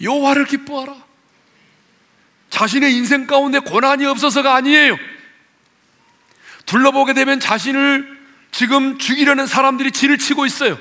여호와를 0.00 0.46
기뻐하라. 0.46 1.04
자신의 2.50 2.94
인생 2.94 3.26
가운데 3.26 3.60
고난이 3.60 4.04
없어서가 4.06 4.54
아니에요. 4.56 4.96
둘러보게 6.66 7.14
되면 7.14 7.38
자신을 7.40 8.20
지금 8.50 8.98
죽이려는 8.98 9.46
사람들이 9.46 9.92
지를 9.92 10.18
치고 10.18 10.46
있어요. 10.46 10.78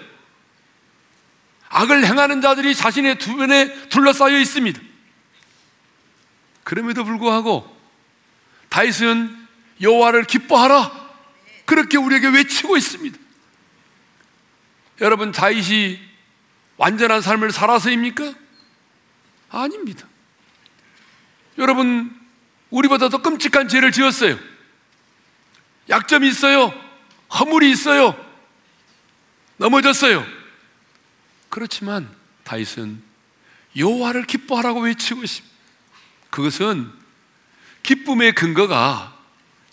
악을 1.69 2.05
행하는 2.05 2.41
자들이 2.41 2.73
자신의 2.73 3.19
주변에 3.19 3.89
둘러싸여 3.89 4.39
있습니다. 4.39 4.88
그럼에도 6.69 7.03
불구하고 7.03 7.75
다윗은 8.69 9.47
여호와를 9.81 10.25
기뻐하라 10.25 11.09
그렇게 11.65 11.97
우리에게 11.97 12.27
외치고 12.27 12.77
있습니다. 12.77 13.17
여러분 15.01 15.31
다윗이 15.31 15.99
완전한 16.77 17.21
삶을 17.21 17.51
살아서입니까? 17.51 18.35
아닙니다. 19.49 20.07
여러분 21.57 22.15
우리보다 22.69 23.09
더 23.09 23.19
끔찍한 23.19 23.67
죄를 23.67 23.91
지었어요. 23.91 24.37
약점이 25.89 26.27
있어요. 26.27 26.71
허물이 27.33 27.71
있어요. 27.71 28.13
넘어졌어요. 29.57 30.23
그렇지만 31.49 32.15
다윗은 32.43 33.01
여호와를 33.75 34.27
기뻐하라고 34.27 34.81
외치고 34.81 35.23
있습니다. 35.23 35.48
그것은 36.29 36.91
기쁨의 37.83 38.33
근거가 38.33 39.17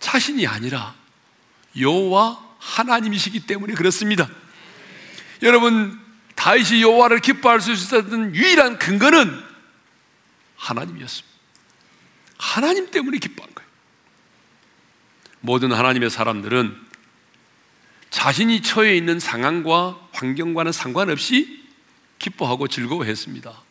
자신이 0.01 0.47
아니라 0.47 0.95
여호와 1.79 2.45
하나님이시기 2.59 3.47
때문에 3.47 3.75
그렇습니다. 3.75 4.29
여러분 5.43 6.01
다윗이 6.35 6.83
여호와를 6.83 7.21
기뻐할 7.21 7.61
수 7.61 7.73
있었던 7.73 8.35
유일한 8.35 8.79
근거는 8.79 9.43
하나님이었습니다. 10.57 11.37
하나님 12.39 12.91
때문에 12.91 13.19
기뻐한 13.19 13.53
거예요. 13.55 13.69
모든 15.41 15.73
하나님의 15.73 16.11
사람들은 16.11 16.87
자신이 18.11 18.63
처해 18.63 18.97
있는 18.97 19.21
상황과 19.21 20.09
환경과는 20.13 20.73
상관없이 20.73 21.65
기뻐하고 22.19 22.69
즐거워했습니다. 22.69 23.66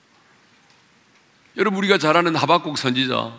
여러분 1.57 1.77
우리가 1.79 1.97
잘 1.97 2.17
아는 2.17 2.35
하박국 2.35 2.77
선지자 2.77 3.33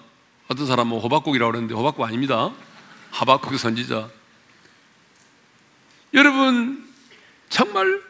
어떤 0.48 0.66
사람은 0.66 1.00
호박국이라고 1.00 1.52
그러는데 1.52 1.74
호박국 1.74 2.02
아닙니다. 2.07 2.50
하박국 3.11 3.59
선지자. 3.59 4.09
여러분 6.14 6.90
정말 7.50 8.00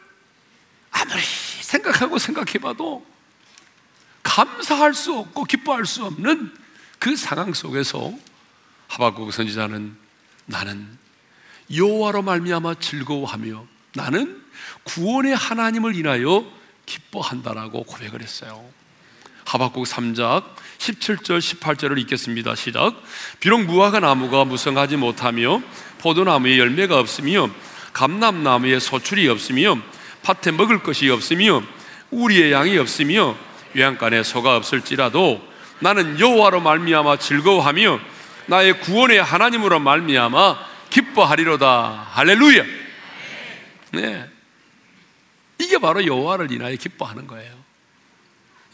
아무리 0.91 1.21
생각하고 1.21 2.19
생각해봐도 2.19 3.05
감사할 4.23 4.93
수 4.93 5.13
없고 5.13 5.43
기뻐할 5.43 5.85
수 5.85 6.05
없는 6.05 6.55
그 6.99 7.17
상황 7.17 7.53
속에서 7.53 8.13
하박국 8.87 9.33
선지자는 9.33 9.97
나는 10.45 10.97
여호와로 11.73 12.21
말미암아 12.21 12.75
즐거워하며 12.75 13.67
나는 13.95 14.41
구원의 14.85 15.35
하나님을 15.35 15.95
인하여 15.95 16.49
기뻐한다라고 16.85 17.83
고백을 17.83 18.21
했어요. 18.21 18.63
하박국 19.47 19.85
3장 19.85 20.43
17절 20.77 21.39
18절을 21.39 21.97
읽겠습니다. 22.01 22.53
시작. 22.55 23.01
비록 23.39 23.63
무화과 23.63 24.01
나무가 24.01 24.43
무성하지 24.43 24.97
못하며 24.97 25.61
포도나무에 25.99 26.59
열매가 26.59 26.99
없으며 26.99 27.49
감람나무에 27.93 28.79
소출이 28.79 29.29
없으며 29.29 29.77
밭에 30.23 30.51
먹을 30.51 30.83
것이 30.83 31.09
없으며 31.09 31.63
우리의 32.11 32.51
양이 32.51 32.77
없으며 32.77 33.37
외양간에 33.73 34.21
소가 34.23 34.57
없을지라도 34.57 35.41
나는 35.79 36.19
여호와로 36.19 36.59
말미암아 36.59 37.17
즐거워하며 37.17 37.99
나의 38.47 38.81
구원의 38.81 39.23
하나님으로 39.23 39.79
말미암아 39.79 40.59
기뻐하리로다. 40.89 42.07
할렐루야. 42.11 42.63
네. 43.93 44.25
이게 45.59 45.77
바로 45.77 46.05
여호와를 46.05 46.51
인하여 46.51 46.75
기뻐하는 46.75 47.27
거예요. 47.27 47.56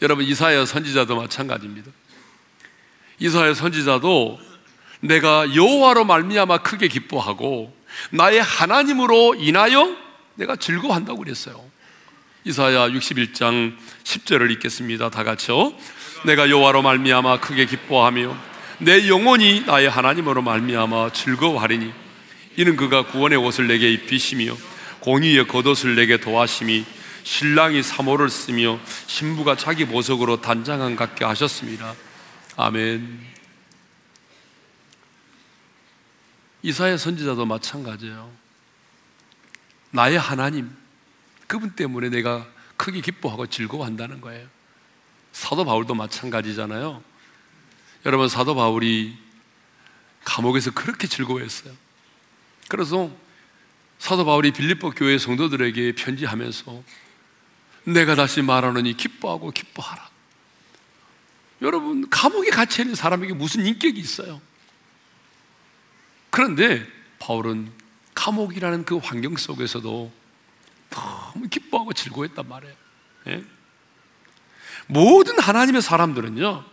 여러분 0.02 0.24
이사야 0.24 0.66
선지자도 0.66 1.16
마찬가지입니다. 1.16 1.90
이사야 3.18 3.54
선지자도 3.54 4.40
내가 5.00 5.54
여호와로 5.54 6.04
말미암아 6.04 6.58
크게 6.58 6.88
기뻐하고 6.88 7.74
나의 8.10 8.42
하나님으로 8.42 9.36
인하여 9.36 9.96
내가 10.34 10.56
즐거워한다고 10.56 11.18
그랬어요. 11.18 11.62
이사야 12.44 12.88
61장 12.88 13.76
10절을 14.02 14.50
읽겠습니다. 14.52 15.10
다 15.10 15.24
같이요. 15.24 15.72
내가 16.24 16.50
여호와로 16.50 16.82
말미암아 16.82 17.40
크게 17.40 17.66
기뻐하며 17.66 18.36
내 18.78 19.08
영혼이 19.08 19.62
나의 19.66 19.88
하나님으로 19.88 20.42
말미암아 20.42 21.12
즐거워하리니 21.12 21.92
이는 22.56 22.76
그가 22.76 23.06
구원의 23.06 23.38
옷을 23.38 23.68
내게 23.68 23.90
입히시며 23.92 24.56
공의의 25.00 25.46
겉옷을 25.46 25.96
내게 25.96 26.16
도하심이 26.16 26.84
신랑이 27.24 27.82
사모를 27.82 28.28
쓰며 28.28 28.78
신부가 29.06 29.56
자기 29.56 29.86
보석으로 29.86 30.40
단장한 30.40 30.94
같게 30.94 31.24
하셨습니다. 31.24 31.94
아멘. 32.56 33.18
이사야 36.62 36.96
선지자도 36.96 37.46
마찬가지예요. 37.46 38.30
나의 39.90 40.18
하나님, 40.18 40.70
그분 41.46 41.70
때문에 41.70 42.10
내가 42.10 42.46
크게 42.76 43.00
기뻐하고 43.00 43.46
즐거워한다는 43.46 44.20
거예요. 44.20 44.46
사도 45.32 45.64
바울도 45.64 45.94
마찬가지잖아요. 45.94 47.02
여러분, 48.06 48.28
사도 48.28 48.54
바울이 48.54 49.16
감옥에서 50.24 50.72
그렇게 50.72 51.06
즐거워했어요. 51.06 51.72
그래서 52.68 53.10
사도 53.98 54.24
바울이 54.24 54.52
빌립보 54.52 54.90
교회 54.90 55.16
성도들에게 55.16 55.94
편지하면서 55.94 56.82
내가 57.84 58.14
다시 58.14 58.42
말하노니 58.42 58.96
기뻐하고 58.96 59.50
기뻐하라. 59.50 60.10
여러분, 61.62 62.08
감옥에 62.10 62.50
갇혀 62.50 62.82
있는 62.82 62.94
사람에게 62.94 63.32
무슨 63.34 63.64
인격이 63.64 63.98
있어요? 63.98 64.40
그런데 66.30 66.86
바울은 67.18 67.70
감옥이라는 68.14 68.84
그 68.84 68.96
환경 68.98 69.36
속에서도 69.36 70.12
너무 70.90 71.48
기뻐하고 71.48 71.92
즐거웠단 71.92 72.48
말이에요. 72.48 72.74
예? 73.28 73.44
모든 74.86 75.38
하나님의 75.38 75.82
사람들은요, 75.82 76.64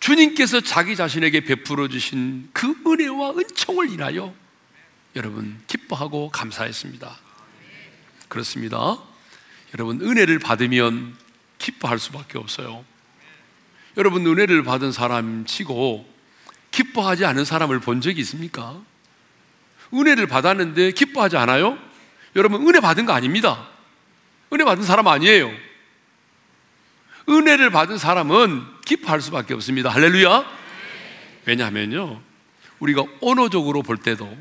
주님께서 0.00 0.60
자기 0.60 0.96
자신에게 0.96 1.40
베풀어 1.40 1.88
주신 1.88 2.48
그 2.52 2.74
은혜와 2.86 3.32
은총을 3.32 3.90
인하여 3.90 4.34
여러분 5.14 5.62
기뻐하고 5.66 6.30
감사했습니다. 6.30 7.29
그렇습니다. 8.30 8.96
여러분 9.74 10.00
은혜를 10.00 10.38
받으면 10.38 11.16
기뻐할 11.58 11.98
수밖에 11.98 12.38
없어요. 12.38 12.84
여러분 13.96 14.24
은혜를 14.24 14.62
받은 14.62 14.92
사람 14.92 15.44
치고 15.44 16.08
기뻐하지 16.70 17.24
않은 17.26 17.44
사람을 17.44 17.80
본 17.80 18.00
적이 18.00 18.20
있습니까? 18.20 18.80
은혜를 19.92 20.28
받았는데 20.28 20.92
기뻐하지 20.92 21.36
않아요? 21.38 21.76
여러분 22.36 22.66
은혜 22.66 22.78
받은 22.78 23.04
거 23.04 23.12
아닙니다. 23.12 23.68
은혜 24.52 24.64
받은 24.64 24.84
사람 24.84 25.08
아니에요. 25.08 25.50
은혜를 27.28 27.70
받은 27.70 27.98
사람은 27.98 28.64
기뻐할 28.84 29.20
수밖에 29.20 29.54
없습니다. 29.54 29.90
할렐루야. 29.90 30.44
왜냐하면요. 31.46 32.22
우리가 32.78 33.04
언어적으로 33.20 33.82
볼 33.82 33.96
때도 33.96 34.32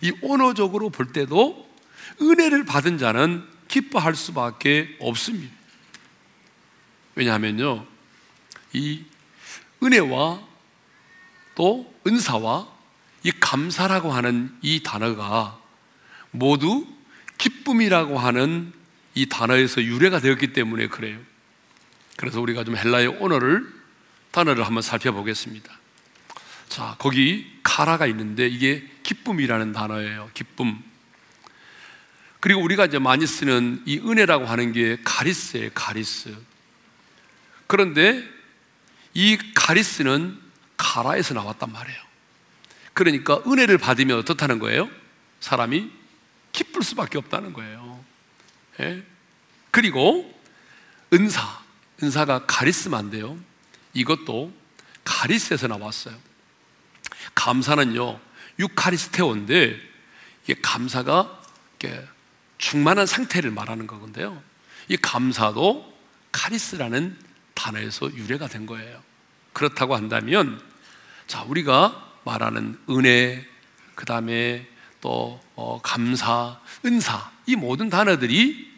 이 0.00 0.12
언어적으로 0.22 0.90
볼 0.90 1.12
때도 1.12 1.71
은혜를 2.20 2.64
받은 2.64 2.98
자는 2.98 3.46
기뻐할 3.68 4.14
수밖에 4.14 4.96
없습니다. 5.00 5.54
왜냐하면요. 7.14 7.86
이 8.72 9.04
은혜와 9.82 10.40
또 11.54 11.94
은사와 12.06 12.68
이 13.24 13.32
감사라고 13.40 14.12
하는 14.12 14.56
이 14.62 14.82
단어가 14.82 15.60
모두 16.30 16.86
기쁨이라고 17.38 18.18
하는 18.18 18.72
이 19.14 19.26
단어에서 19.26 19.82
유래가 19.82 20.20
되었기 20.20 20.52
때문에 20.52 20.88
그래요. 20.88 21.18
그래서 22.16 22.40
우리가 22.40 22.64
좀 22.64 22.76
헬라의 22.76 23.18
언어를 23.20 23.66
단어를 24.30 24.64
한번 24.64 24.82
살펴보겠습니다. 24.82 25.70
자, 26.68 26.96
거기 26.98 27.58
카라가 27.62 28.06
있는데 28.06 28.46
이게 28.48 28.88
기쁨이라는 29.02 29.72
단어예요. 29.72 30.30
기쁨. 30.32 30.82
그리고 32.42 32.60
우리가 32.60 32.86
이제 32.86 32.98
많이 32.98 33.24
쓰는 33.24 33.80
이 33.86 33.98
은혜라고 33.98 34.46
하는 34.46 34.72
게 34.72 34.98
가리스예요, 35.04 35.70
가리스. 35.74 36.36
그런데 37.68 38.28
이 39.14 39.38
가리스는 39.54 40.40
카라에서 40.76 41.34
나왔단 41.34 41.70
말이에요. 41.70 42.00
그러니까 42.94 43.40
은혜를 43.46 43.78
받으면 43.78 44.18
어떻다는 44.18 44.58
거예요? 44.58 44.90
사람이 45.38 45.88
기쁠 46.50 46.82
수밖에 46.82 47.16
없다는 47.16 47.52
거예요. 47.52 48.04
예? 48.80 49.04
그리고 49.70 50.36
은사. 51.12 51.62
은사가 52.02 52.46
카리스마인데요. 52.46 53.38
이것도 53.94 54.52
카리스에서 55.04 55.68
나왔어요. 55.68 56.16
감사는요, 57.36 58.18
유카리스테오인데, 58.58 59.80
이게 60.42 60.54
감사가 60.60 61.40
이렇게 61.78 62.04
충만한 62.62 63.06
상태를 63.06 63.50
말하는 63.50 63.88
거건데요. 63.88 64.40
이 64.86 64.96
감사도 64.96 65.92
카리스라는 66.30 67.18
단어에서 67.54 68.14
유래가 68.14 68.46
된 68.46 68.66
거예요. 68.66 69.02
그렇다고 69.52 69.96
한다면, 69.96 70.62
자, 71.26 71.42
우리가 71.42 72.20
말하는 72.24 72.78
은혜, 72.88 73.44
그 73.96 74.06
다음에 74.06 74.66
또 75.00 75.40
어, 75.56 75.80
감사, 75.82 76.60
은사, 76.86 77.32
이 77.46 77.56
모든 77.56 77.90
단어들이 77.90 78.72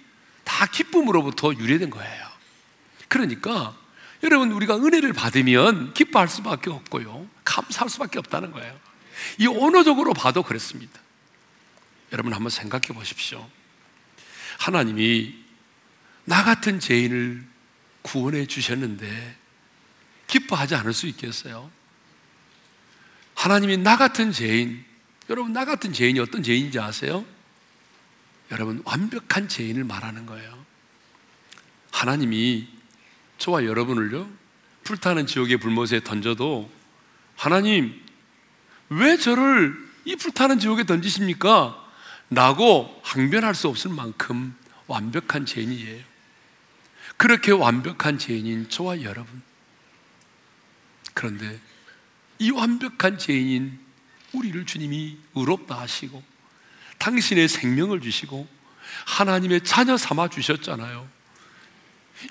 다 0.45 0.65
기쁨으로부터 0.65 1.53
유래된 1.55 1.91
거예요. 1.91 2.27
그러니까 3.09 3.77
여러분 4.23 4.51
우리가 4.53 4.77
은혜를 4.77 5.13
받으면 5.13 5.93
기뻐할 5.93 6.29
수밖에 6.29 6.71
없고요. 6.71 7.29
감사할 7.45 7.91
수밖에 7.91 8.19
없다는 8.19 8.51
거예요. 8.53 8.75
이 9.39 9.47
언어적으로 9.47 10.15
봐도 10.15 10.43
그렇습니다. 10.43 10.99
여러분 12.13 12.33
한번 12.33 12.49
생각해 12.49 12.89
보십시오. 12.89 13.47
하나님이 14.59 15.35
나 16.25 16.45
같은 16.45 16.81
죄인을 16.81 17.45
구원해 18.03 18.47
주셨는데 18.47 19.37
기뻐하지 20.27 20.75
않을 20.75 20.93
수 20.93 21.07
있겠어요? 21.07 21.71
하나님이 23.35 23.79
나 23.79 23.97
같은 23.97 24.33
죄인, 24.33 24.85
여러분 25.29 25.53
나 25.53 25.65
같은 25.65 25.93
죄인이 25.93 26.19
어떤 26.21 26.43
죄인인지 26.43 26.79
아세요? 26.79 27.25
여러분 28.51 28.83
완벽한 28.85 29.49
죄인을 29.49 29.85
말하는 29.85 30.27
거예요. 30.27 30.65
하나님이 31.91 32.69
저와 33.39 33.65
여러분을요, 33.65 34.29
불타는 34.85 35.27
지옥의 35.27 35.59
불못에 35.59 36.01
던져도 36.05 36.71
하나님, 37.37 38.01
왜 38.91 39.17
저를 39.17 39.77
이 40.05 40.15
불타는 40.17 40.59
지옥에 40.59 40.85
던지십니까? 40.85 41.84
라고 42.31 43.01
항변할 43.03 43.55
수 43.55 43.69
없을 43.69 43.91
만큼 43.91 44.57
완벽한 44.87 45.47
죄인이에요. 45.47 46.03
그렇게 47.17 47.53
완벽한 47.53 48.19
죄인인 48.19 48.69
저와 48.69 49.03
여러분. 49.03 49.43
그런데 51.13 51.61
이 52.39 52.51
완벽한 52.51 53.19
죄인인 53.19 53.79
우리를 54.33 54.67
주님이 54.67 55.17
의롭다 55.35 55.79
하시고 55.79 56.23
당신의 56.99 57.49
생명을 57.49 58.01
주시고 58.01 58.47
하나님의 59.07 59.63
자녀 59.63 59.97
삼아 59.97 60.29
주셨잖아요. 60.29 61.09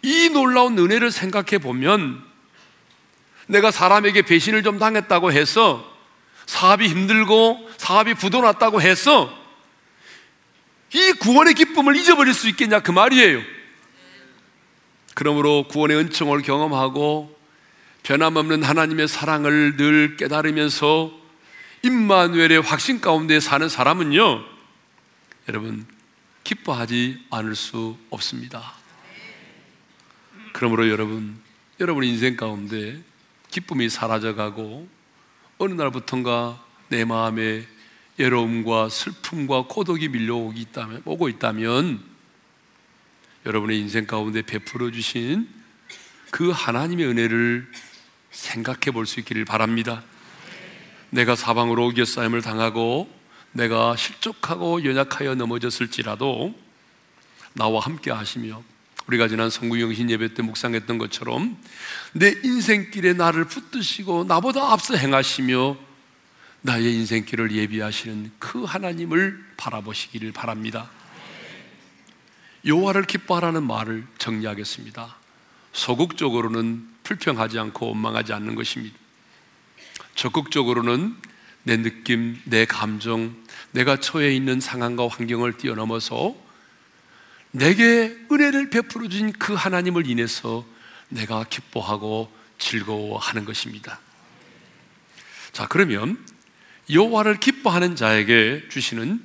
이 0.01 0.29
놀라운 0.29 0.77
은혜를 0.77 1.12
생각해 1.12 1.60
보면 1.60 2.23
내가 3.47 3.71
사람에게 3.71 4.23
배신을 4.23 4.63
좀 4.63 4.79
당했다고 4.79 5.32
해서 5.32 5.89
사업이 6.45 6.88
힘들고 6.88 7.69
사업이 7.77 8.15
부도났다고 8.15 8.82
해서 8.82 9.42
이 10.93 11.12
구원의 11.13 11.56
기쁨을 11.56 11.95
잊어버릴 11.95 12.34
수 12.34 12.47
있겠냐 12.49 12.82
그 12.82 12.91
말이에요. 12.91 13.41
그러므로 15.15 15.67
구원의 15.67 15.97
은총을 15.97 16.41
경험하고 16.41 17.38
변함없는 18.03 18.63
하나님의 18.63 19.08
사랑을 19.08 19.77
늘 19.77 20.17
깨달으면서 20.17 21.12
임마누엘의 21.84 22.62
확신 22.62 23.01
가운데 23.01 23.39
사는 23.39 23.67
사람은요, 23.67 24.43
여러분 25.49 25.86
기뻐하지 26.43 27.25
않을 27.29 27.56
수 27.56 27.97
없습니다. 28.10 28.73
그러므로 30.53 30.89
여러분, 30.89 31.39
여러분 31.79 32.03
인생 32.03 32.38
가운데 32.38 33.01
기쁨이 33.49 33.89
사라져가고 33.89 34.88
어느 35.58 35.73
날부턴가 35.73 36.63
내 36.89 37.06
마음에 37.06 37.65
외로움과 38.17 38.89
슬픔과 38.89 39.65
고독이 39.67 40.10
밀려오기 40.10 40.62
있다면, 40.62 41.02
오고 41.06 41.30
있다면 41.30 42.04
여러분의 43.45 43.80
인생 43.80 44.06
가운데 44.06 44.41
베풀어 44.41 44.91
주신 44.91 45.47
그 46.32 46.49
하나님의 46.49 47.08
은혜를 47.08 47.69
생각해 48.32 48.91
볼 48.91 49.06
수 49.06 49.19
있기를 49.19 49.45
바랍니다. 49.45 50.04
내가 51.10 51.36
사방으로 51.36 51.88
오겨싸임을 51.88 52.41
당하고 52.41 53.10
내가 53.52 53.95
실족하고 53.95 54.84
연약하여 54.84 55.36
넘어졌을지라도 55.36 56.56
나와 57.54 57.82
함께 57.82 58.10
하시며 58.10 58.63
우리가 59.06 59.28
지난 59.28 59.49
성구영신 59.49 60.10
예배 60.10 60.34
때 60.34 60.41
묵상했던 60.41 60.97
것처럼 60.97 61.58
내 62.13 62.30
인생길에 62.43 63.13
나를 63.13 63.45
붙드시고 63.45 64.23
나보다 64.23 64.71
앞서 64.71 64.95
행하시며 64.95 65.78
나의 66.63 66.93
인생길을 66.95 67.52
예비하시는 67.52 68.32
그 68.39 68.63
하나님을 68.63 69.43
바라보시기를 69.58 70.32
바랍니다. 70.32 70.89
여호와를 72.65 73.04
기뻐하라는 73.04 73.63
말을 73.67 74.08
정리하겠습니다. 74.17 75.17
소극적으로는 75.73 76.88
불평하지 77.04 77.60
않고 77.60 77.88
원망하지 77.88 78.32
않는 78.32 78.56
것입니다. 78.56 78.97
적극적으로는 80.15 81.17
내 81.63 81.78
느낌, 81.78 82.41
내 82.45 82.65
감정, 82.65 83.36
내가 83.71 83.99
처해 83.99 84.34
있는 84.34 84.62
상황과 84.62 85.10
환경을 85.10 85.58
뛰어넘어서 85.58 86.34
내게 87.52 88.15
은혜를 88.32 88.69
베풀어 88.69 89.10
주신 89.10 89.34
그 89.34 89.54
하나님을 89.54 90.08
인해서 90.08 90.65
내가 91.10 91.43
기뻐하고 91.43 92.32
즐거워하는 92.58 93.43
것입니다. 93.43 93.99
자, 95.52 95.67
그러면 95.67 96.17
여호와를 96.89 97.39
기뻐하는 97.39 97.95
자에게 97.95 98.67
주시는 98.69 99.21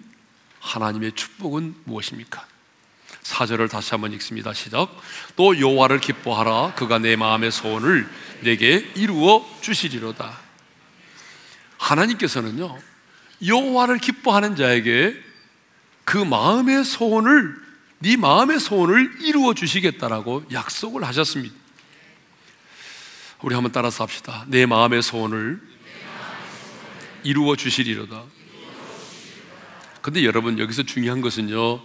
하나님의 0.61 1.13
축복은 1.13 1.75
무엇입니까? 1.85 2.47
사절을 3.23 3.69
다시 3.69 3.91
한번 3.91 4.13
읽습니다. 4.15 4.55
시작. 4.55 4.89
또 5.37 5.59
여호와를 5.59 6.01
기뻐하라. 6.01 6.75
그가 6.75 6.99
내 6.99 7.17
마음의 7.17 7.53
소원을 7.53 8.09
내게 8.41 8.91
이루어 8.95 9.47
주시리로다. 9.61 10.39
하나님께서는요. 11.79 12.79
여호와를 13.47 13.99
기뻐하는 13.99 14.57
자에게 14.57 15.15
그 16.05 16.17
마음의 16.17 16.85
소원을 16.85 17.69
네 18.01 18.17
마음의 18.17 18.61
소원을 18.61 19.19
이루어 19.23 19.55
주시겠다라고 19.55 20.45
약속을 20.53 21.05
하셨습니다. 21.05 21.55
우리 23.43 23.55
한번 23.55 23.73
따라서 23.73 24.05
합시다. 24.05 24.45
내 24.49 24.67
마음의 24.67 25.03
소원을 25.03 25.61
이루어 27.29 27.57
주시리로다. 27.57 28.25
근데 30.01 30.25
여러분 30.25 30.59
여기서 30.59 30.85
중요한 30.85 31.21
것은요. 31.21 31.83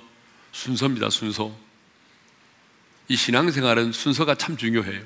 순서입니다. 0.53 1.09
순서. 1.09 1.53
이 3.09 3.17
신앙생활은 3.17 3.91
순서가 3.91 4.35
참 4.35 4.55
중요해요. 4.55 5.03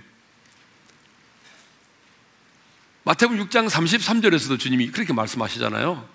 마태복음 3.03 3.47
6장 3.47 3.67
33절에서도 3.67 4.59
주님이 4.59 4.91
그렇게 4.91 5.11
말씀하시잖아요. 5.11 6.07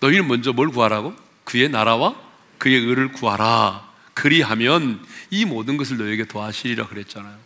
너희는 0.00 0.26
먼저 0.26 0.54
뭘 0.54 0.70
구하라고? 0.70 1.14
그의 1.44 1.68
나라와 1.68 2.16
그의 2.56 2.76
의를 2.76 3.12
구하라. 3.12 3.92
그리하면 4.14 5.04
이 5.30 5.44
모든 5.44 5.76
것을 5.76 5.98
너에게 5.98 6.24
도하시리라 6.24 6.86
그랬잖아요. 6.86 7.38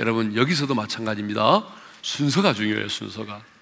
여러분, 0.00 0.34
여기서도 0.34 0.74
마찬가지입니다. 0.74 1.64
순서가 2.02 2.54
중요해요, 2.54 2.88
순서가. 2.88 3.55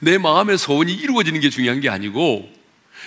내 0.00 0.18
마음의 0.18 0.58
소원이 0.58 0.92
이루어지는 0.92 1.40
게 1.40 1.50
중요한 1.50 1.80
게 1.80 1.88
아니고 1.88 2.52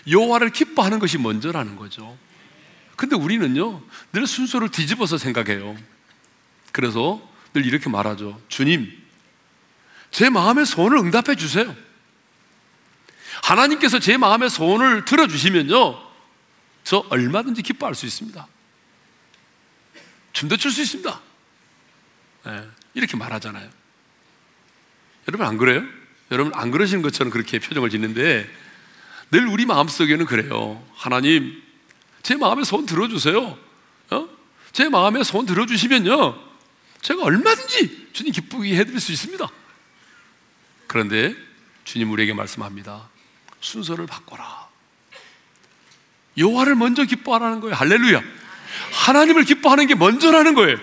여호와를 0.09 0.51
기뻐하는 0.51 0.99
것이 0.99 1.17
먼저라는 1.17 1.75
거죠. 1.75 2.17
근데 2.95 3.15
우리는요, 3.15 3.81
늘 4.13 4.25
순서를 4.25 4.69
뒤집어서 4.69 5.17
생각해요. 5.17 5.77
그래서 6.71 7.21
늘 7.53 7.65
이렇게 7.65 7.89
말하죠. 7.89 8.41
주님, 8.47 8.91
제 10.11 10.29
마음의 10.29 10.65
소원을 10.65 10.97
응답해 10.97 11.35
주세요. 11.35 11.75
하나님께서 13.43 13.99
제 13.99 14.17
마음의 14.17 14.49
소원을 14.49 15.05
들어주시면요, 15.05 16.07
저 16.83 17.05
얼마든지 17.09 17.61
기뻐할 17.61 17.93
수 17.93 18.05
있습니다. 18.05 18.47
춤도 20.33 20.57
출 20.57 20.71
수 20.71 20.81
있습니다. 20.81 21.21
네, 22.45 22.63
이렇게 22.93 23.17
말하잖아요. 23.17 23.69
여러분 25.27 25.45
안 25.47 25.57
그래요? 25.57 25.83
여러분 26.31 26.53
안 26.55 26.71
그러시는 26.71 27.01
것처럼 27.01 27.31
그렇게 27.31 27.59
표정을 27.59 27.89
짓는데 27.89 28.49
늘 29.31 29.47
우리 29.47 29.65
마음속에는 29.65 30.25
그래요. 30.25 30.83
하나님, 30.95 31.61
제 32.23 32.35
마음의 32.35 32.65
소원 32.65 32.85
들어주세요. 32.85 33.57
어? 34.11 34.29
제 34.71 34.89
마음의 34.89 35.23
소원 35.23 35.45
들어주시면요. 35.45 36.47
제가 37.01 37.23
얼마든지 37.23 38.09
주님 38.13 38.33
기쁘게 38.33 38.75
해드릴 38.77 38.99
수 38.99 39.11
있습니다. 39.11 39.47
그런데 40.87 41.35
주님 41.83 42.11
우리에게 42.11 42.33
말씀합니다. 42.33 43.09
순서를 43.59 44.07
바꿔라. 44.07 44.67
여호와를 46.37 46.75
먼저 46.75 47.03
기뻐하라는 47.03 47.59
거예요. 47.61 47.75
할렐루야. 47.75 48.21
하나님을 48.91 49.43
기뻐하는 49.43 49.87
게 49.87 49.95
먼저라는 49.95 50.53
거예요. 50.53 50.77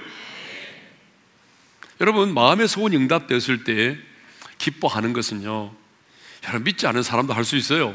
여러분 2.01 2.35
마음의 2.35 2.69
소원이 2.69 2.97
응답됐을 2.97 3.65
때 3.65 3.99
기뻐하는 4.59 5.13
것은요. 5.13 5.73
여러분 6.45 6.65
믿지 6.65 6.87
않은 6.87 7.03
사람도 7.03 7.33
할 7.33 7.45
수 7.45 7.57
있어요. 7.57 7.95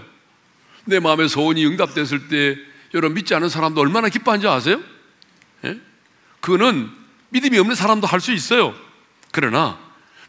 내 0.86 1.00
마음의 1.00 1.30
소원이 1.30 1.66
응답됐을 1.66 2.30
때 2.30 2.58
여러분 2.94 3.16
믿지 3.16 3.36
않은 3.36 3.50
사람도 3.50 3.80
얼마나 3.82 4.10
기뻐한지 4.10 4.48
아세요? 4.48 4.82
예? 5.66 5.80
그거는 6.42 6.90
믿음이 7.30 7.58
없는 7.60 7.76
사람도 7.76 8.08
할 8.08 8.20
수 8.22 8.32
있어요. 8.32 8.74
그러나 9.32 9.78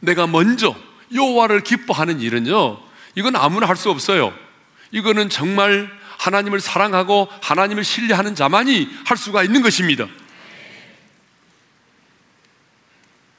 내가 0.00 0.26
먼저 0.26 0.76
여호와를 1.14 1.62
기뻐하는 1.62 2.20
일은요. 2.20 2.80
이건 3.14 3.36
아무나 3.36 3.66
할 3.66 3.76
수 3.76 3.90
없어요. 3.90 4.36
이거는 4.92 5.28
정말 5.30 5.90
하나님을 6.18 6.60
사랑하고 6.60 7.28
하나님을 7.40 7.84
신뢰하는 7.84 8.34
자만이 8.34 8.88
할 9.06 9.16
수가 9.16 9.42
있는 9.42 9.62
것입니다. 9.62 10.06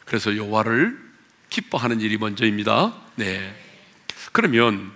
그래서 0.06 0.36
여호와를 0.36 1.11
기뻐하는 1.51 2.01
일이 2.01 2.17
먼저입니다. 2.17 2.95
네. 3.15 3.55
그러면 4.31 4.91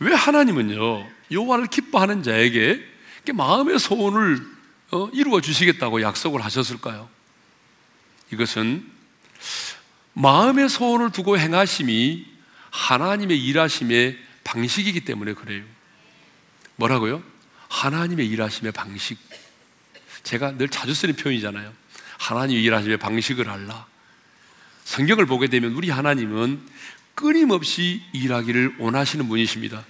왜 0.00 0.12
하나님은요 0.12 1.08
여호와를 1.30 1.68
기뻐하는 1.68 2.22
자에게 2.22 2.84
마음의 3.32 3.78
소원을 3.78 4.44
어, 4.90 5.08
이루어 5.14 5.40
주시겠다고 5.40 6.02
약속을 6.02 6.44
하셨을까요? 6.44 7.08
이것은 8.30 8.86
마음의 10.12 10.68
소원을 10.68 11.10
두고 11.10 11.38
행하심이 11.38 12.26
하나님의 12.70 13.42
일하심의 13.42 14.18
방식이기 14.44 15.00
때문에 15.04 15.32
그래요. 15.32 15.64
뭐라고요? 16.76 17.22
하나님의 17.68 18.28
일하심의 18.28 18.72
방식. 18.72 19.18
제가 20.22 20.56
늘 20.56 20.68
자주 20.68 20.94
쓰는 20.94 21.16
표현이잖아요. 21.16 21.72
하나님의 22.18 22.62
일하심의 22.62 22.98
방식을 22.98 23.48
알라. 23.48 23.86
성경을 24.84 25.26
보게 25.26 25.48
되면 25.48 25.72
우리 25.72 25.90
하나님은 25.90 26.60
끊임없이 27.14 28.02
일하기를 28.12 28.76
원하시는 28.78 29.28
분이십니다. 29.28 29.84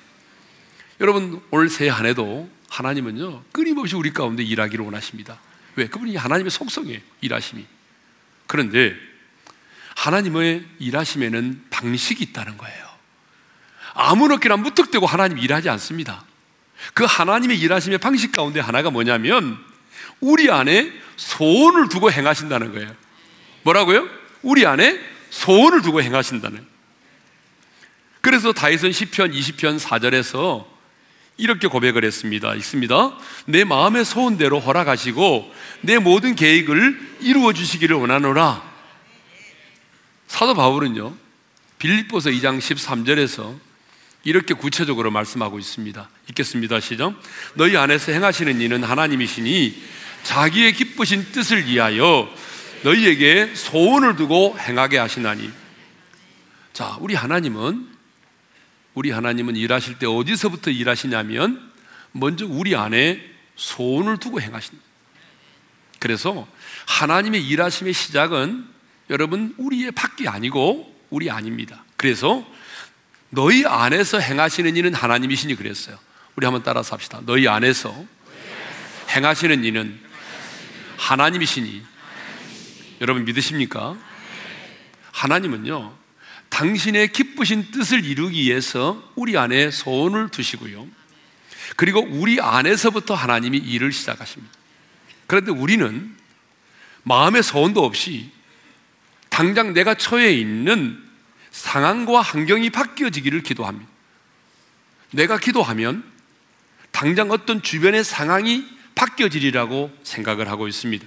여러분, 1.01 1.43
올 1.51 1.69
새해 1.69 1.91
한 1.91 2.07
해도 2.07 2.49
하나님은요, 2.69 3.43
끊임없이 3.53 3.97
우리 3.97 4.13
가운데 4.13 4.43
일하기를 4.43 4.85
원하십니다. 4.85 5.39
왜? 5.77 5.89
그분이 5.89 6.17
하나님의 6.17 6.51
속성이에요, 6.51 7.01
일하심이. 7.21 7.67
그런데 8.47 8.95
하나님의 9.97 10.65
일하심에는 10.79 11.67
방식이 11.71 12.23
있다는 12.25 12.57
거예요. 12.57 12.85
아무렇게나 13.95 14.57
무턱대고 14.57 15.07
하나님 15.07 15.39
일하지 15.39 15.69
않습니다. 15.71 16.25
그 16.93 17.05
하나님의 17.05 17.59
일하심의 17.59 17.99
방식 17.99 18.33
가운데 18.33 18.61
하나가 18.61 18.91
뭐냐면 18.91 19.59
우리 20.21 20.51
안에 20.51 20.93
소원을 21.17 21.89
두고 21.89 22.11
행하신다는 22.11 22.73
거예요. 22.73 22.95
뭐라고요? 23.63 24.24
우리 24.45 24.67
안에 24.67 25.01
소원을 25.31 25.83
두고 25.83 26.03
행하신다는. 26.03 26.65
그래서 28.21 28.53
다윗은 28.53 28.93
시편 28.93 29.33
20편 29.33 29.81
4절에서 29.81 30.65
이렇게 31.37 31.67
고백을 31.67 32.05
했습니다. 32.05 32.55
있습니다. 32.55 33.19
내 33.47 33.65
마음의 33.65 34.05
소원대로 34.05 34.61
허락하시고 34.61 35.53
내 35.81 35.99
모든 35.99 36.37
계획을 36.37 37.17
이루어 37.21 37.53
주시기를 37.53 37.97
원하노라. 37.97 38.63
사도 40.29 40.55
바울은요. 40.55 41.15
빌립보서 41.79 42.31
2장 42.31 42.59
13절에서 42.61 43.59
이렇게 44.23 44.55
구체적으로 44.55 45.11
말씀하고 45.11 45.59
있습니다. 45.59 46.09
읽겠습니다. 46.31 46.81
시작. 46.81 47.21
너희 47.55 47.77
안에서 47.77 48.13
행하시는 48.13 48.61
이는 48.61 48.85
하나님이시니 48.85 49.83
자기의 50.23 50.73
기쁘신 50.73 51.33
뜻을 51.33 51.67
위하여 51.67 52.33
너희에게 52.85 53.55
소원을 53.55 54.15
두고 54.17 54.57
행하게 54.59 54.99
하시나니. 54.99 55.51
자, 56.75 56.97
우리 57.01 57.15
하나님은 57.15 57.89
우리 58.93 59.11
하나님은 59.11 59.57
일하실 59.57 59.99
때 59.99 60.07
어디서부터 60.07 60.71
일하시냐면 60.71 61.73
먼저 62.13 62.47
우리 62.47 62.77
안에 62.77 63.21
소원을 63.57 64.19
두고 64.19 64.41
행하신다. 64.41 64.83
그래서 65.99 66.47
하나님의 66.87 67.47
일하심의 67.47 67.95
시작은 67.95 68.67
여러분 69.09 69.55
우리의 69.57 69.91
밖이 69.93 70.29
아니고 70.29 70.95
우리 71.09 71.31
아닙니다. 71.31 71.85
그래서 71.97 72.47
너희 73.31 73.65
안에서 73.65 74.21
행하시는 74.21 74.77
이는 74.77 74.93
하나님이시니 74.93 75.55
그랬어요. 75.55 75.99
우리 76.37 76.45
한번 76.45 76.63
따라서 76.63 76.95
합시다. 76.95 77.21
너희 77.25 77.49
안에서 77.49 78.05
행하시는 79.09 79.65
이는 79.65 79.99
하나님이시니 80.99 81.94
여러분 83.01 83.25
믿으십니까? 83.25 83.97
하나님은요, 85.13 85.95
당신의 86.49 87.13
기쁘신 87.13 87.71
뜻을 87.71 88.05
이루기 88.05 88.43
위해서 88.43 89.03
우리 89.17 89.37
안에 89.37 89.71
소원을 89.71 90.29
두시고요. 90.31 90.87
그리고 91.77 92.01
우리 92.01 92.41
안에서부터 92.41 93.15
하나님이 93.15 93.59
일을 93.59 93.93
시작하십니다. 93.93 94.53
그런데 95.27 95.51
우리는 95.51 96.15
마음의 97.03 97.43
소원도 97.43 97.85
없이 97.85 98.31
당장 99.31 99.73
내가 99.73 99.95
처해 99.95 100.33
있는 100.33 101.03
상황과 101.51 102.21
환경이 102.21 102.71
바뀌어지기를 102.71 103.43
기도합니다. 103.43 103.91
내가 105.11 105.39
기도하면 105.39 106.05
당장 106.93 107.31
어떤 107.31 107.63
주변의 107.63 108.05
상황이 108.05 108.65
바뀌어지리라고 108.95 109.97
생각을 110.05 110.49
하고 110.49 110.69
있습니다. 110.69 111.05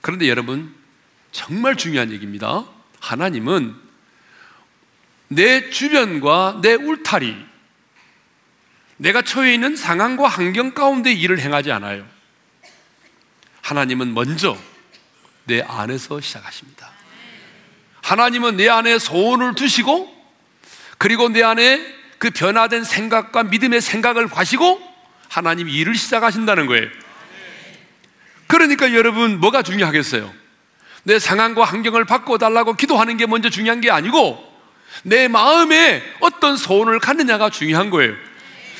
그런데 0.00 0.28
여러분, 0.28 0.74
정말 1.32 1.76
중요한 1.76 2.10
얘기입니다. 2.10 2.64
하나님은 3.00 3.74
내 5.28 5.70
주변과 5.70 6.60
내 6.62 6.74
울타리, 6.74 7.36
내가 8.96 9.22
처해 9.22 9.54
있는 9.54 9.76
상황과 9.76 10.28
환경 10.28 10.72
가운데 10.72 11.12
일을 11.12 11.38
행하지 11.38 11.72
않아요. 11.72 12.06
하나님은 13.62 14.12
먼저 14.12 14.58
내 15.44 15.62
안에서 15.62 16.20
시작하십니다. 16.20 16.90
하나님은 18.02 18.56
내 18.56 18.68
안에 18.68 18.98
소원을 18.98 19.54
두시고 19.54 20.12
그리고 20.98 21.28
내 21.28 21.42
안에 21.42 21.80
그 22.18 22.30
변화된 22.30 22.84
생각과 22.84 23.44
믿음의 23.44 23.80
생각을 23.80 24.28
가시고 24.28 24.80
하나님이 25.28 25.72
일을 25.72 25.94
시작하신다는 25.94 26.66
거예요. 26.66 26.88
그러니까 28.48 28.92
여러분 28.92 29.38
뭐가 29.38 29.62
중요하겠어요? 29.62 30.39
내 31.04 31.18
상황과 31.18 31.64
환경을 31.64 32.04
바꿔달라고 32.04 32.74
기도하는 32.74 33.16
게 33.16 33.26
먼저 33.26 33.48
중요한 33.48 33.80
게 33.80 33.90
아니고 33.90 34.46
내 35.02 35.28
마음에 35.28 36.02
어떤 36.20 36.56
소원을 36.56 36.98
갖느냐가 36.98 37.50
중요한 37.50 37.90
거예요. 37.90 38.14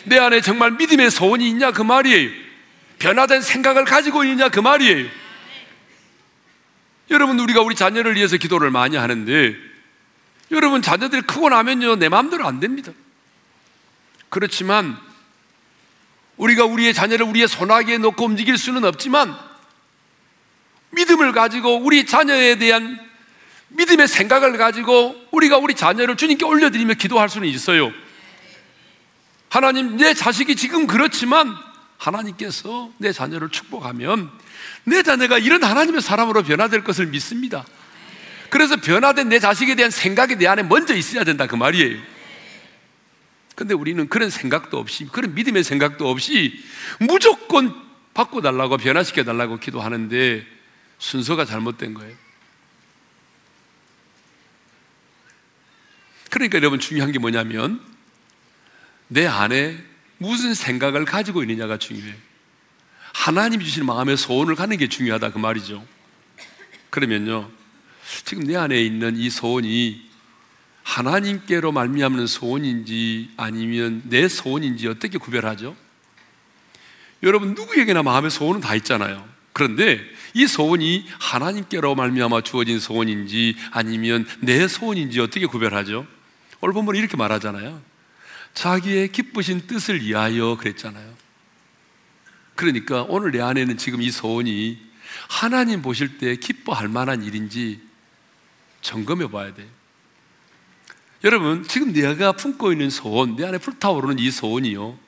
내 0.04 0.18
안에 0.18 0.40
정말 0.40 0.72
믿음의 0.72 1.10
소원이 1.10 1.48
있냐 1.50 1.70
그 1.72 1.82
말이에요. 1.82 2.30
변화된 2.98 3.42
생각을 3.42 3.84
가지고 3.84 4.24
있느냐 4.24 4.48
그 4.48 4.60
말이에요. 4.60 5.08
여러분 7.10 7.40
우리가 7.40 7.60
우리 7.62 7.74
자녀를 7.74 8.14
위해서 8.16 8.36
기도를 8.36 8.70
많이 8.70 8.96
하는데 8.96 9.56
여러분 10.52 10.82
자녀들이 10.82 11.22
크고 11.22 11.48
나면요 11.48 11.96
내 11.96 12.08
마음대로 12.08 12.46
안 12.46 12.60
됩니다. 12.60 12.92
그렇지만 14.28 14.96
우리가 16.36 16.64
우리의 16.64 16.94
자녀를 16.94 17.26
우리의 17.26 17.48
손아귀에 17.48 17.98
놓고 17.98 18.24
움직일 18.24 18.56
수는 18.56 18.84
없지만 18.84 19.36
믿음을 20.90 21.32
가지고 21.32 21.76
우리 21.78 22.06
자녀에 22.06 22.56
대한 22.56 22.98
믿음의 23.68 24.08
생각을 24.08 24.56
가지고 24.56 25.14
우리가 25.30 25.58
우리 25.58 25.74
자녀를 25.74 26.16
주님께 26.16 26.44
올려드리며 26.44 26.94
기도할 26.94 27.28
수는 27.28 27.48
있어요. 27.48 27.92
하나님, 29.48 29.96
내 29.96 30.14
자식이 30.14 30.56
지금 30.56 30.86
그렇지만 30.86 31.56
하나님께서 31.98 32.90
내 32.98 33.12
자녀를 33.12 33.50
축복하면 33.50 34.30
내 34.84 35.02
자녀가 35.02 35.38
이런 35.38 35.62
하나님의 35.62 36.00
사람으로 36.00 36.42
변화될 36.42 36.82
것을 36.82 37.06
믿습니다. 37.06 37.64
그래서 38.48 38.76
변화된 38.76 39.28
내 39.28 39.38
자식에 39.38 39.74
대한 39.76 39.90
생각이 39.90 40.36
내 40.36 40.46
안에 40.46 40.62
먼저 40.62 40.94
있어야 40.94 41.24
된다 41.24 41.46
그 41.46 41.54
말이에요. 41.54 41.98
근데 43.54 43.74
우리는 43.74 44.08
그런 44.08 44.30
생각도 44.30 44.78
없이 44.78 45.06
그런 45.12 45.34
믿음의 45.34 45.62
생각도 45.64 46.08
없이 46.08 46.64
무조건 46.98 47.74
바꿔달라고 48.14 48.78
변화시켜달라고 48.78 49.58
기도하는데 49.58 50.59
순서가 51.00 51.44
잘못된 51.44 51.94
거예요. 51.94 52.14
그러니까 56.30 56.58
여러분 56.58 56.78
중요한 56.78 57.10
게 57.10 57.18
뭐냐면 57.18 57.84
내 59.08 59.26
안에 59.26 59.82
무슨 60.18 60.54
생각을 60.54 61.04
가지고 61.04 61.42
있느냐가 61.42 61.78
중요해요. 61.78 62.14
하나님이 63.12 63.64
주신 63.64 63.84
마음의 63.84 64.16
소원을 64.16 64.54
갖는 64.54 64.76
게 64.76 64.88
중요하다 64.88 65.32
그 65.32 65.38
말이죠. 65.38 65.84
그러면요. 66.90 67.50
지금 68.24 68.44
내 68.44 68.56
안에 68.56 68.80
있는 68.80 69.16
이 69.16 69.30
소원이 69.30 70.08
하나님께로 70.82 71.72
말미암는 71.72 72.26
소원인지 72.26 73.32
아니면 73.36 74.02
내 74.04 74.28
소원인지 74.28 74.86
어떻게 74.88 75.18
구별하죠? 75.18 75.76
여러분 77.22 77.54
누구에게나 77.54 78.02
마음의 78.02 78.30
소원은 78.30 78.60
다 78.60 78.74
있잖아요. 78.76 79.28
그런데 79.52 80.00
이 80.34 80.46
소원이 80.46 81.06
하나님께로 81.18 81.94
말미암아 81.94 82.42
주어진 82.42 82.78
소원인지 82.78 83.56
아니면 83.70 84.26
내 84.40 84.68
소원인지 84.68 85.20
어떻게 85.20 85.46
구별하죠? 85.46 86.06
오늘 86.60 86.74
본문 86.74 86.96
이렇게 86.96 87.16
말하잖아요. 87.16 87.80
자기의 88.54 89.12
기쁘신 89.12 89.66
뜻을 89.66 90.02
위하여 90.02 90.56
그랬잖아요. 90.56 91.14
그러니까 92.54 93.02
오늘 93.08 93.30
내 93.30 93.40
안에는 93.40 93.78
지금 93.78 94.02
이 94.02 94.10
소원이 94.10 94.78
하나님 95.28 95.82
보실 95.82 96.18
때 96.18 96.36
기뻐할 96.36 96.88
만한 96.88 97.22
일인지 97.22 97.80
점검해 98.82 99.30
봐야 99.30 99.54
돼요. 99.54 99.66
여러분, 101.22 101.66
지금 101.68 101.92
내가 101.92 102.32
품고 102.32 102.72
있는 102.72 102.88
소원, 102.88 103.36
내 103.36 103.46
안에 103.46 103.58
불타오르는 103.58 104.18
이 104.18 104.30
소원이요. 104.30 104.98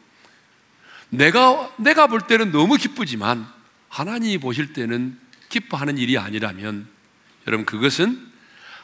내가, 1.09 1.71
내가 1.79 2.07
볼 2.07 2.21
때는 2.23 2.53
너무 2.53 2.77
기쁘지만 2.77 3.47
하나님이 3.93 4.39
보실 4.39 4.73
때는 4.73 5.19
기뻐하는 5.51 5.99
일이 5.99 6.17
아니라면 6.17 6.89
여러분 7.47 7.67
그것은 7.67 8.27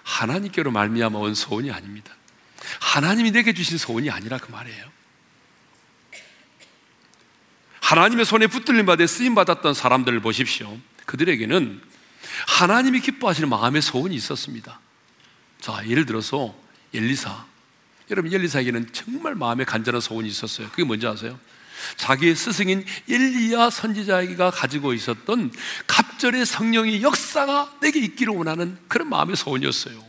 하나님께로 0.03 0.71
말미암아 0.71 1.19
온 1.19 1.35
소원이 1.35 1.71
아닙니다. 1.71 2.13
하나님이 2.79 3.31
내게 3.31 3.55
주신 3.55 3.79
소원이 3.79 4.11
아니라 4.11 4.37
그 4.37 4.53
말이에요. 4.53 4.85
하나님의 7.81 8.27
손에 8.27 8.49
붙들림 8.49 8.85
받아 8.85 9.07
쓰임 9.07 9.35
받았던 9.35 9.73
사람들을 9.73 10.21
보십시오. 10.21 10.79
그들에게는 11.07 11.81
하나님이 12.47 13.01
기뻐하시는 13.01 13.49
마음의 13.49 13.81
소원이 13.81 14.15
있었습니다. 14.15 14.79
자, 15.59 15.83
예를 15.89 16.05
들어서 16.05 16.55
엘리사. 16.93 17.47
여러분 18.11 18.31
엘리사에게는 18.31 18.93
정말 18.93 19.35
마음에 19.35 19.65
간절한 19.65 20.03
소원이 20.03 20.29
있었어요. 20.29 20.69
그게 20.69 20.85
뭔지 20.85 21.07
아세요? 21.07 21.41
자기의 21.97 22.35
스승인 22.37 22.85
엘리야 23.09 23.71
선지자에게가 23.71 24.51
가지고 24.51 24.93
있었던 24.93 25.53
갑절의 25.87 26.47
성령의 26.47 27.03
역사가 27.03 27.79
내게 27.81 28.01
있기를 28.01 28.35
원하는 28.35 28.79
그런 28.89 29.09
마음의 29.09 29.37
소원이었어요. 29.37 30.07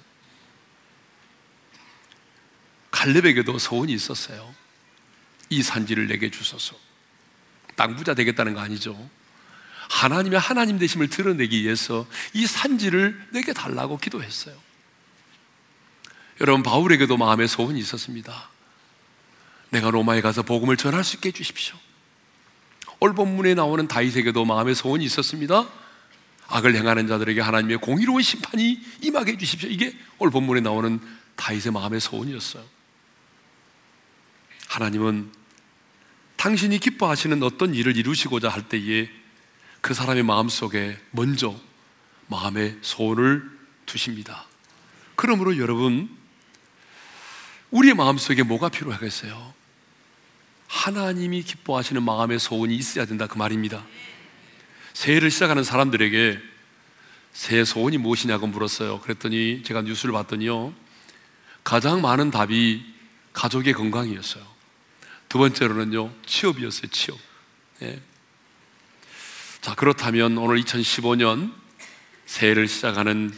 갈렙에게도 2.92 3.58
소원이 3.58 3.94
있었어요. 3.94 4.54
이 5.50 5.64
산지를 5.64 6.08
내게 6.08 6.30
주소서. 6.30 6.76
땅 7.76 7.96
부자 7.96 8.14
되겠다는 8.14 8.54
거 8.54 8.60
아니죠. 8.60 9.10
하나님의 9.90 10.40
하나님 10.40 10.78
되심을 10.78 11.10
드러내기 11.10 11.64
위해서 11.64 12.06
이 12.34 12.46
산지를 12.46 13.28
내게 13.32 13.54
달라고 13.54 13.98
기도했어요. 13.98 14.56
여러분 16.42 16.64
바울에게도 16.64 17.18
마음의 17.18 17.48
소원이 17.48 17.80
있었습니다. 17.80 18.50
내가 19.70 19.92
로마에 19.92 20.22
가서 20.22 20.44
복음을 20.44 20.78
전할 20.78 21.04
수 21.04 21.18
있게 21.18 21.30
해주십시오. 21.30 21.76
올 23.00 23.14
본문에 23.14 23.54
나오는 23.54 23.88
다윗에게도 23.88 24.46
마음의 24.46 24.76
소원이 24.76 25.06
있었습니다. 25.06 25.68
악을 26.48 26.76
행하는 26.76 27.08
자들에게 27.08 27.40
하나님의 27.42 27.78
공의로운 27.78 28.22
심판이 28.22 28.82
임하게 29.02 29.34
해주십시오. 29.34 29.70
이게 29.70 29.96
올 30.18 30.32
본문에 30.32 30.62
나오는 30.62 31.00
다윗의 31.36 31.72
마음의 31.72 32.00
소원이었어요. 32.00 32.64
하나님은 34.68 35.32
당신이 36.36 36.80
기뻐하시는 36.80 37.42
어떤 37.44 37.76
일을 37.76 37.98
이루시고자 37.98 38.50
할 38.50 38.68
때에 38.68 39.10
그 39.82 39.94
사람의 39.94 40.24
마음 40.24 40.50
속에 40.50 40.98
먼저 41.12 41.56
마음의 42.28 42.78
소원을 42.82 43.50
두십니다. 43.86 44.46
그러므로 45.16 45.58
여러분, 45.58 46.10
우리의 47.72 47.94
마음 47.94 48.18
속에 48.18 48.44
뭐가 48.44 48.70
필요하겠어요? 48.70 49.59
하나님이 50.70 51.42
기뻐하시는 51.42 52.02
마음의 52.04 52.40
소원이 52.40 52.76
있어야 52.76 53.06
된다 53.06 53.26
그 53.28 53.38
말입니다. 53.38 53.84
새해를 54.94 55.32
시작하는 55.32 55.64
사람들에게 55.64 56.40
새해 57.34 57.66
소원이 57.66 57.98
무엇이냐고 57.98 58.48
물었어요. 58.48 59.02
그랬더니 59.02 59.64
제가 59.64 59.82
뉴스를 59.82 60.14
봤더니요. 60.14 60.74
가장 61.64 62.02
많은 62.02 62.30
답이 62.32 62.86
가족의 63.34 63.74
건강이었어요. 63.74 64.46
두 65.28 65.38
번째로는요, 65.40 66.14
취업이었어요, 66.26 66.88
취업. 66.92 67.18
예. 67.82 68.02
자, 69.62 69.76
그렇다면 69.76 70.38
오늘 70.38 70.62
2015년 70.62 71.54
새해를 72.26 72.68
시작하는 72.68 73.34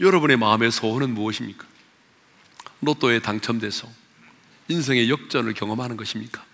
여러분의 0.00 0.36
마음의 0.36 0.70
소원은 0.70 1.14
무엇입니까? 1.14 1.66
로또에 2.82 3.20
당첨돼서 3.20 3.88
인생의 4.68 5.08
역전을 5.08 5.54
경험하는 5.54 5.96
것입니까? 5.96 6.44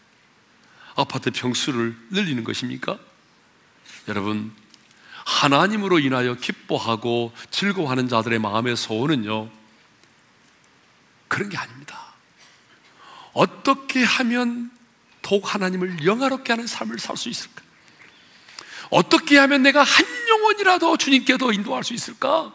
아파트 1.01 1.31
평수를 1.31 1.97
늘리는 2.11 2.45
것입니까? 2.45 2.99
여러분, 4.09 4.53
하나님으로 5.25 5.99
인하여 5.99 6.35
기뻐하고 6.35 7.33
즐거워하는 7.51 8.09
자들의 8.09 8.39
마음의 8.39 8.77
소원은요, 8.77 9.51
그런 11.29 11.49
게 11.49 11.57
아닙니다. 11.57 12.15
어떻게 13.33 14.03
하면 14.03 14.71
더욱 15.23 15.55
하나님을 15.55 16.05
영화롭게 16.05 16.53
하는 16.53 16.67
삶을 16.67 16.99
살 16.99 17.17
수 17.17 17.29
있을까? 17.29 17.63
어떻게 18.91 19.39
하면 19.39 19.63
내가 19.63 19.83
한 19.83 20.07
영혼이라도 20.29 20.97
주님께 20.97 21.39
더 21.39 21.53
인도할 21.53 21.85
수 21.85 21.95
있을까? 21.95 22.53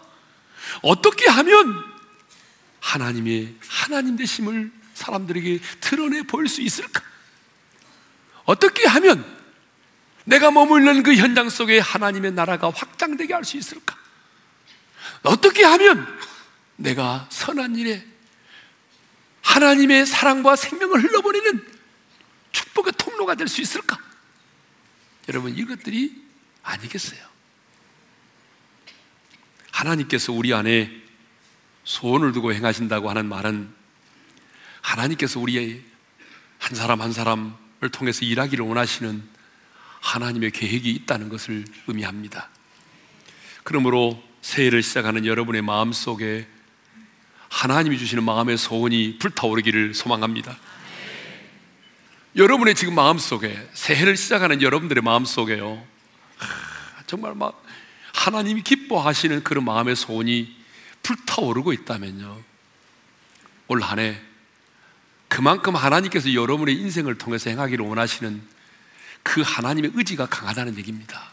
어떻게 0.82 1.30
하면 1.30 1.74
하나님의 2.82 3.56
하나님 3.68 4.18
되심을 4.18 4.72
사람들에게 4.94 5.60
드러내 5.80 6.24
보일 6.24 6.50
수 6.50 6.62
있을까? 6.62 7.02
어떻게 8.46 8.88
하면 8.88 9.24
내가 10.24 10.52
머물는 10.52 11.04
그 11.04 11.16
현장 11.16 11.50
속에 11.50 11.80
하나님의 11.80 12.32
나라가 12.32 12.70
확장되게 12.70 13.34
할 13.34 13.44
수 13.44 13.58
있을까? 13.58 13.96
어떻게 15.24 15.64
하면 15.64 16.08
내가 16.76 17.28
선한 17.30 17.76
일에 17.76 18.06
하나님의 19.42 20.06
사랑과 20.06 20.56
생명을 20.56 21.04
흘러보내는 21.04 21.66
축복의 22.52 22.94
통로가 22.98 23.36
될 23.36 23.48
수 23.48 23.62
있을까? 23.62 23.98
여러분, 25.28 25.56
이것들이 25.56 26.24
아니겠어요? 26.64 27.20
하나님께서 29.72 30.32
우리 30.32 30.54
안에 30.54 30.92
소원을 31.84 32.32
두고 32.32 32.54
행하신다고 32.54 33.10
하는 33.10 33.28
말은 33.28 33.74
하나님께서 34.82 35.40
우리의 35.40 35.84
한 36.60 36.76
사람 36.76 37.02
한 37.02 37.12
사람을 37.12 37.65
통해서 37.92 38.26
일하기를 38.26 38.66
원하시는 38.66 39.24
하나님의 40.02 40.52
계획이 40.52 40.92
있다는 40.92 41.30
것을 41.30 41.66
의미합니다. 41.88 42.50
그러므로 43.64 44.22
새해를 44.42 44.84
시작하는 44.84 45.26
여러분의 45.26 45.62
마음 45.62 45.92
속에 45.92 46.48
하나님이 47.50 47.98
주시는 47.98 48.24
마음의 48.24 48.58
소원이 48.58 49.18
불타오르기를 49.20 49.94
소망합니다. 49.94 50.58
여러분의 52.36 52.76
지금 52.76 52.96
마음 52.96 53.18
속에 53.18 53.68
새해를 53.74 54.18
시작하는 54.18 54.62
여러분들의 54.62 55.02
마음 55.02 55.26
속에요. 55.26 55.84
정말 57.08 57.34
막 57.34 57.64
하나님이 58.14 58.62
기뻐하시는 58.62 59.44
그런 59.44 59.64
마음의 59.66 59.96
소원이 59.96 60.56
불타오르고 61.02 61.74
있다면요. 61.74 62.44
올 63.68 63.82
한해 63.82 64.22
그만큼 65.28 65.76
하나님께서 65.76 66.34
여러분의 66.34 66.76
인생을 66.76 67.18
통해서 67.18 67.50
행하기를 67.50 67.86
원하시는 67.86 68.42
그 69.24 69.42
하나님의 69.42 69.92
의지가 69.96 70.28
강하다는 70.28 70.78
얘기입니다. 70.78 71.32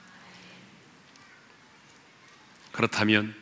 그렇다면 2.72 3.34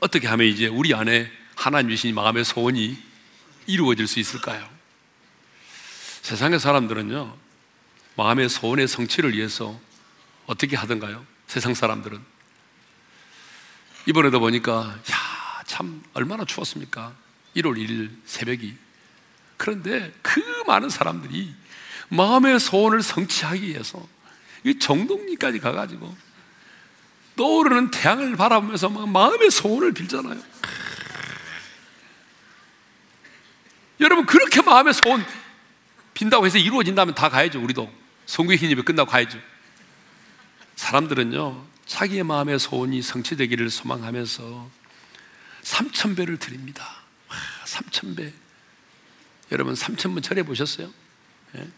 어떻게 0.00 0.28
하면 0.28 0.46
이제 0.46 0.66
우리 0.66 0.94
안에 0.94 1.30
하나님 1.54 1.90
주신 1.90 2.14
마음의 2.14 2.44
소원이 2.44 3.00
이루어질 3.66 4.06
수 4.06 4.20
있을까요? 4.20 4.68
세상의 6.22 6.60
사람들은요, 6.60 7.36
마음의 8.16 8.48
소원의 8.48 8.86
성취를 8.88 9.32
위해서 9.34 9.78
어떻게 10.46 10.76
하던가요? 10.76 11.24
세상 11.46 11.74
사람들은. 11.74 12.20
이번에도 14.06 14.40
보니까, 14.40 14.98
야, 15.10 15.62
참, 15.66 16.02
얼마나 16.14 16.44
추웠습니까? 16.44 17.14
1월 17.56 17.76
1일 17.76 18.10
새벽이. 18.24 18.76
그런데 19.62 20.12
그 20.22 20.40
많은 20.66 20.90
사람들이 20.90 21.54
마음의 22.08 22.58
소원을 22.58 23.00
성취하기 23.00 23.68
위해서 23.68 24.04
이 24.64 24.76
정동리까지 24.76 25.60
가가지고 25.60 26.12
떠오르는 27.36 27.92
태양을 27.92 28.34
바라보면서 28.34 28.88
막 28.88 29.08
마음의 29.08 29.52
소원을 29.52 29.94
빌잖아요. 29.94 30.42
여러분 34.00 34.26
그렇게 34.26 34.62
마음의 34.62 34.94
소원 34.94 35.24
빈다고 36.12 36.44
해서 36.44 36.58
이루어진다면 36.58 37.14
다 37.14 37.28
가야죠. 37.28 37.62
우리도 37.62 37.88
성국의 38.26 38.58
힘이 38.58 38.74
끝나고 38.82 39.12
가야죠. 39.12 39.38
사람들은요 40.74 41.64
자기의 41.86 42.24
마음의 42.24 42.58
소원이 42.58 43.00
성취되기를 43.00 43.70
소망하면서 43.70 44.68
3천 45.62 46.16
배를 46.16 46.38
드립니다. 46.38 46.84
3천 47.64 48.16
배. 48.16 48.41
여러분 49.52 49.74
3천 49.74 50.14
번 50.14 50.22
절해 50.22 50.42
보셨어요? 50.42 50.90
예? 51.56 51.68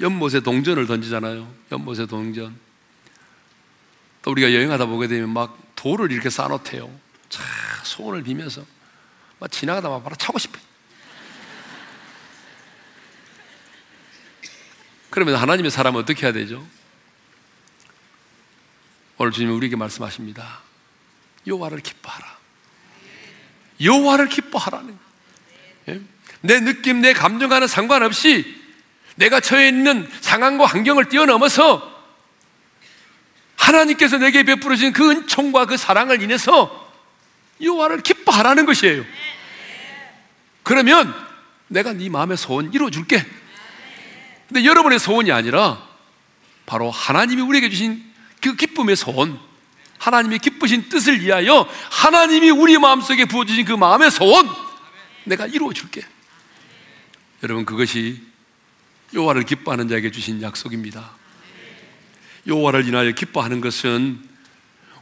연못에 0.00 0.40
동전을 0.40 0.86
던지잖아요. 0.86 1.52
연못에 1.72 2.06
동전. 2.06 2.58
또 4.22 4.30
우리가 4.30 4.52
여행하다 4.52 4.86
보게 4.86 5.08
되면 5.08 5.30
막 5.30 5.58
돌을 5.76 6.12
이렇게 6.12 6.28
쌓아놓대요. 6.28 6.90
차 7.30 7.42
소원을 7.84 8.22
비면서 8.22 8.64
막 9.38 9.50
지나가다 9.50 9.88
막 9.88 10.04
바로 10.04 10.14
차고 10.14 10.38
싶어요. 10.38 10.62
그러면 15.08 15.36
하나님의 15.36 15.70
사람은 15.70 16.00
어떻게 16.00 16.26
해야 16.26 16.32
되죠? 16.32 16.66
오늘 19.16 19.32
주님이 19.32 19.52
우리에게 19.52 19.76
말씀하십니다. 19.76 20.60
여호와를 21.46 21.80
기뻐하라. 21.80 22.38
여호와를 23.80 24.28
기뻐하라는 24.28 24.98
예? 25.88 26.13
내 26.44 26.60
느낌, 26.60 27.00
내 27.00 27.14
감정과는 27.14 27.66
상관없이 27.66 28.62
내가 29.16 29.40
처해 29.40 29.68
있는 29.68 30.06
상황과 30.20 30.66
환경을 30.66 31.08
뛰어넘어서 31.08 31.90
하나님께서 33.56 34.18
내게 34.18 34.42
베풀어 34.42 34.76
주신 34.76 34.92
그 34.92 35.10
은총과 35.10 35.64
그 35.64 35.78
사랑을 35.78 36.20
인해서 36.20 36.92
여호와를 37.62 38.02
기뻐하라는 38.02 38.66
것이에요. 38.66 39.06
그러면 40.62 41.14
내가 41.68 41.94
네 41.94 42.10
마음의 42.10 42.36
소원 42.36 42.70
이루어 42.74 42.90
줄게. 42.90 43.24
근데 44.46 44.66
여러분의 44.66 44.98
소원이 44.98 45.32
아니라 45.32 45.82
바로 46.66 46.90
하나님이 46.90 47.40
우리에게 47.40 47.70
주신 47.70 48.04
그 48.42 48.54
기쁨의 48.54 48.96
소원, 48.96 49.40
하나님의 49.96 50.40
기쁘신 50.40 50.90
뜻을 50.90 51.22
위하여 51.22 51.66
하나님이 51.90 52.50
우리 52.50 52.76
마음속에 52.76 53.24
부어주신 53.24 53.64
그 53.64 53.72
마음의 53.72 54.10
소원, 54.10 54.46
내가 55.24 55.46
이루어 55.46 55.72
줄게. 55.72 56.02
여러분 57.44 57.66
그것이 57.66 58.22
여호와를 59.12 59.44
기뻐하는 59.44 59.86
자에게 59.86 60.10
주신 60.10 60.40
약속입니다. 60.40 61.10
여호와를 62.46 62.88
인하여 62.88 63.12
기뻐하는 63.12 63.60
것은 63.60 64.18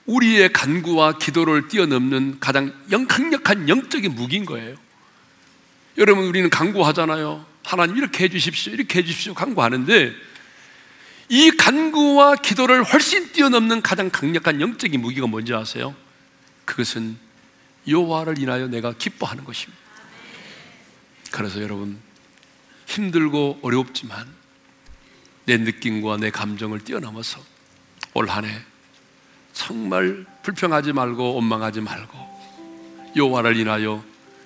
우리의 0.07 0.53
간구와 0.53 1.19
기도를 1.19 1.69
뛰어넘는 1.69 2.41
가장 2.41 2.75
영 2.91 3.07
강력한 3.07 3.69
영적인 3.69 4.17
무기인 4.17 4.45
거예요. 4.45 4.75
여러분 5.99 6.25
우리는 6.25 6.51
간구하잖아요. 6.51 7.47
하나님 7.63 7.97
이렇게 7.97 8.25
해주십시오, 8.25 8.73
이렇게 8.73 8.99
해주십시오 8.99 9.35
간구하는데 9.35 10.13
이 11.29 11.51
간구와 11.53 12.37
기도를 12.37 12.83
훨씬 12.83 13.31
뛰어넘는 13.31 13.83
가장 13.83 14.11
강력한 14.11 14.61
영적인 14.61 15.01
무기가 15.01 15.29
뭔지 15.29 15.55
아세요? 15.55 15.95
그것은 16.65 17.17
여호와를 17.87 18.39
인하여 18.39 18.67
내가 18.67 18.93
기뻐하는 18.95 19.45
것입니다. 19.45 19.81
그래서 21.31 21.63
여러분 21.63 22.01
힘들고 22.93 23.61
어렵지만 23.63 24.27
내 25.47 25.57
느낌과 25.57 26.19
내 26.19 26.31
감정을 26.31 26.81
뛰어넘어서 26.85 27.41
올 28.15 28.29
한 28.29 28.45
해 28.45 28.61
정말 29.55 30.27
불평하지 30.43 30.93
말고 30.93 31.35
원망하지 31.35 31.81
말고 31.81 32.19
여호와를 33.17 33.57
인하여 33.57 34.03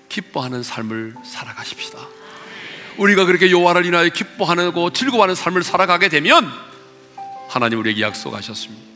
기뻐하는 0.09 0.62
삶을 0.62 1.14
살아가십시다. 1.24 1.99
우리가 2.99 3.24
그렇게 3.24 3.51
여호와를 3.51 3.84
인하여 3.84 4.09
기뻐하고 4.09 4.92
즐거워하는 4.92 5.34
삶을 5.34 5.62
살아가게 5.62 6.09
되면 6.09 6.51
하나님 7.49 7.78
우리에게 7.80 8.01
약속하셨습니다. 8.01 8.86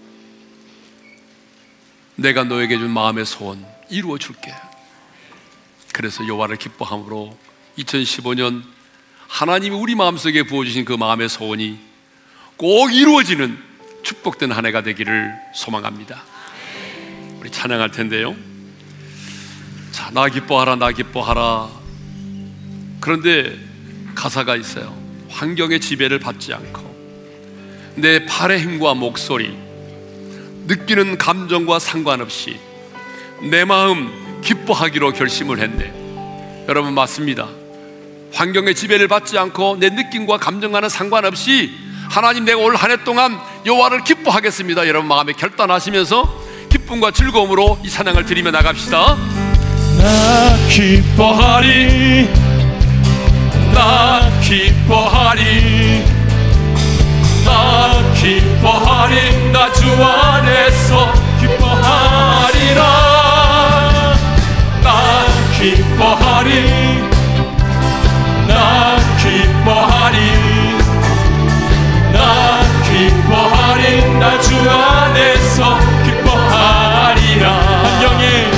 내가 2.16 2.44
너에게 2.44 2.78
준 2.78 2.90
마음의 2.90 3.26
소원 3.26 3.64
이루어 3.88 4.18
줄게. 4.18 4.55
그래서 5.92 6.26
여호와를 6.26 6.57
기뻐함으로 6.57 7.36
2015년 7.78 8.62
하나님이 9.31 9.76
우리 9.76 9.95
마음속에 9.95 10.43
부어주신 10.43 10.85
그 10.85 10.93
마음의 10.93 11.28
소원이 11.28 11.78
꼭 12.57 12.93
이루어지는 12.93 13.57
축복된 14.03 14.51
한 14.51 14.66
해가 14.66 14.83
되기를 14.83 15.33
소망합니다. 15.55 16.22
우리 17.39 17.49
찬양할 17.51 17.93
텐데요. 17.93 18.35
자, 19.93 20.11
나 20.11 20.28
기뻐하라, 20.28 20.76
나 20.76 20.91
기뻐하라. 20.91 21.70
그런데 23.01 23.57
가사가 24.14 24.57
있어요. 24.57 24.95
환경의 25.31 25.81
지배를 25.81 26.18
받지 26.18 26.53
않고 26.53 26.91
내 27.95 28.26
팔의 28.26 28.61
힘과 28.61 28.95
목소리, 28.95 29.57
느끼는 30.66 31.18
감정과 31.18 31.78
상관없이 31.78 32.59
내 33.49 33.64
마음 33.64 34.41
기뻐하기로 34.43 35.12
결심을 35.12 35.61
했네. 35.61 36.66
여러분 36.68 36.95
맞습니다. 36.95 37.59
환경의 38.33 38.74
지배를 38.74 39.09
받지 39.09 39.39
않고 39.39 39.76
내 39.78 39.89
느낌과 39.91 40.39
감정과는 40.39 40.89
상관없이 40.89 41.70
하나님 42.11 42.45
내가 42.45 42.59
올 42.59 42.74
한 42.76 42.91
해 42.91 42.97
동안 43.05 43.39
여호와를 43.66 44.05
기뻐하겠습니다. 44.05 44.87
여러분 44.89 45.09
마음에 45.09 45.33
결단하시면서 45.33 46.41
기쁨과 46.70 47.11
즐거움으로 47.12 47.78
이 47.85 47.91
찬양을 47.91 48.24
드리며 48.24 48.51
나갑시다. 48.51 49.16
나 49.99 50.57
기뻐하리. 50.68 52.28
나 53.74 54.20
기뻐하리. 54.41 56.05
나 57.45 58.14
기뻐하리. 58.14 59.53
나 59.53 59.72
주 59.72 59.87
안에서 60.05 61.12
기뻐하리라. 61.41 62.83
나 64.83 65.26
기뻐하리 65.59 66.89
나 74.21 74.39
주 74.41 74.55
안에서 74.55 75.79
기뻐하리라. 76.05 77.49
환경에 77.51 78.51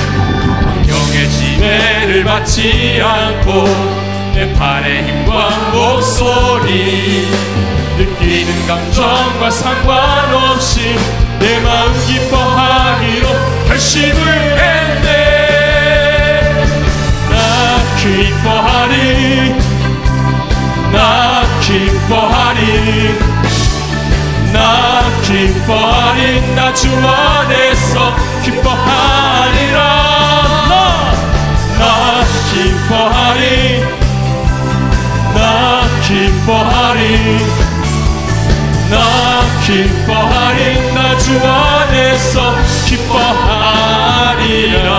환경의 0.65 1.29
지배를 1.29 2.23
받지 2.25 3.01
않고 3.01 3.63
내 4.35 4.51
팔의 4.53 5.03
힘과 5.07 5.49
목소리 5.71 7.27
느끼는 7.97 8.67
감정과 8.67 9.49
상관없이 9.51 10.97
내 11.39 11.59
마음 11.61 11.93
기뻐하기로 12.07 13.27
결심을 13.67 14.57
했 14.57 14.82
기뻐하리 25.63 26.41
나 26.55 26.73
주 26.73 26.89
안에서 26.89 28.13
기뻐하리라 28.43 29.77
나, 30.67 31.13
나 31.79 31.81
기뻐하리 32.51 33.79
나 35.33 35.87
기뻐하리 36.05 36.99
나 38.91 38.95
기뻐하리 39.65 40.59
나 40.93 40.97
주 41.17 41.25
안에서 41.47 42.35
기뻐하리라 42.89 44.89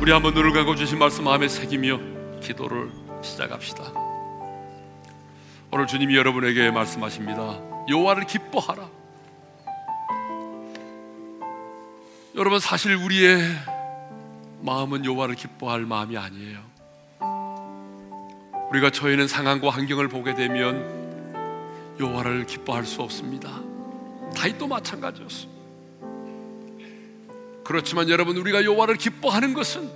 우리 0.00 0.10
한번 0.12 0.34
눈을 0.34 0.52
감고 0.52 0.74
주신 0.74 0.98
말씀 0.98 1.22
마음에 1.24 1.46
새기며 1.48 1.98
기도를 2.40 2.90
시작합시다. 3.22 4.05
오늘 5.76 5.86
주님이 5.86 6.16
여러분에게 6.16 6.70
말씀하십니다. 6.70 7.60
여호와를 7.90 8.24
기뻐하라. 8.24 8.88
여러분 12.34 12.58
사실 12.60 12.94
우리의 12.94 13.42
마음은 14.62 15.04
여호와를 15.04 15.34
기뻐할 15.34 15.82
마음이 15.82 16.16
아니에요. 16.16 16.60
우리가 18.70 18.88
처해 18.88 19.12
있는 19.12 19.28
상황과 19.28 19.68
환경을 19.68 20.08
보게 20.08 20.34
되면 20.34 21.94
여호와를 22.00 22.46
기뻐할 22.46 22.86
수 22.86 23.02
없습니다. 23.02 23.50
다윗도 24.34 24.68
마찬가지였습니다. 24.68 25.60
그렇지만 27.64 28.08
여러분 28.08 28.38
우리가 28.38 28.64
여호와를 28.64 28.96
기뻐하는 28.96 29.52
것은 29.52 29.90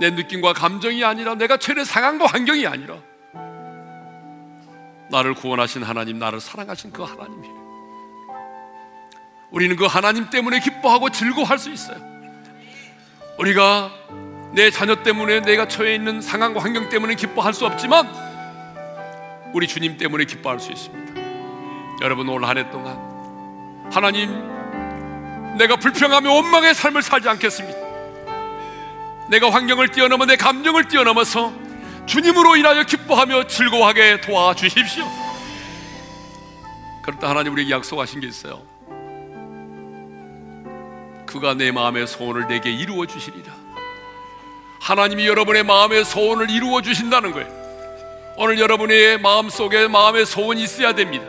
내 0.00 0.08
느낌과 0.08 0.54
감정이 0.54 1.04
아니라 1.04 1.34
내가 1.34 1.58
처해 1.58 1.84
상황과 1.84 2.24
환경이 2.24 2.66
아니라 2.66 3.02
나를 5.10 5.34
구원하신 5.34 5.82
하나님, 5.82 6.18
나를 6.18 6.40
사랑하신 6.40 6.92
그 6.92 7.02
하나님이에요. 7.02 7.64
우리는 9.50 9.76
그 9.76 9.84
하나님 9.86 10.30
때문에 10.30 10.60
기뻐하고 10.60 11.10
즐거워할 11.10 11.58
수 11.58 11.70
있어요. 11.70 11.98
우리가 13.38 13.90
내 14.52 14.70
자녀 14.70 15.02
때문에 15.02 15.40
내가 15.40 15.68
처해 15.68 15.94
있는 15.94 16.20
상황과 16.20 16.60
환경 16.62 16.88
때문에 16.88 17.14
기뻐할 17.14 17.52
수 17.52 17.66
없지만 17.66 18.08
우리 19.52 19.66
주님 19.68 19.96
때문에 19.98 20.24
기뻐할 20.24 20.58
수 20.60 20.72
있습니다. 20.72 21.14
여러분 22.02 22.28
올 22.28 22.44
한 22.44 22.56
해 22.58 22.68
동안 22.70 22.98
하나님 23.92 24.30
내가 25.56 25.76
불평하며 25.76 26.32
원망의 26.32 26.74
삶을 26.74 27.02
살지 27.02 27.28
않겠습니다. 27.28 27.78
내가 29.30 29.50
환경을 29.50 29.88
뛰어넘어 29.88 30.26
내 30.26 30.36
감정을 30.36 30.88
뛰어넘어서 30.88 31.52
주님으로 32.06 32.56
인하여 32.56 32.84
기뻐하며 32.84 33.46
즐거워하게 33.46 34.20
도와주십시오. 34.20 35.04
때 37.20 37.26
하나님 37.26 37.52
우리에게 37.52 37.70
약속하신 37.70 38.20
게 38.20 38.26
있어요. 38.26 38.62
그가 41.26 41.54
내 41.54 41.70
마음의 41.72 42.06
소원을 42.06 42.46
내게 42.46 42.70
이루어 42.70 43.06
주시리라. 43.06 43.52
하나님이 44.80 45.26
여러분의 45.26 45.64
마음의 45.64 46.04
소원을 46.04 46.50
이루어 46.50 46.80
주신다는 46.80 47.32
거예요. 47.32 47.48
오늘 48.36 48.58
여러분의 48.58 49.18
마음 49.18 49.48
속에 49.48 49.88
마음의 49.88 50.26
소원이 50.26 50.62
있어야 50.62 50.94
됩니다. 50.94 51.24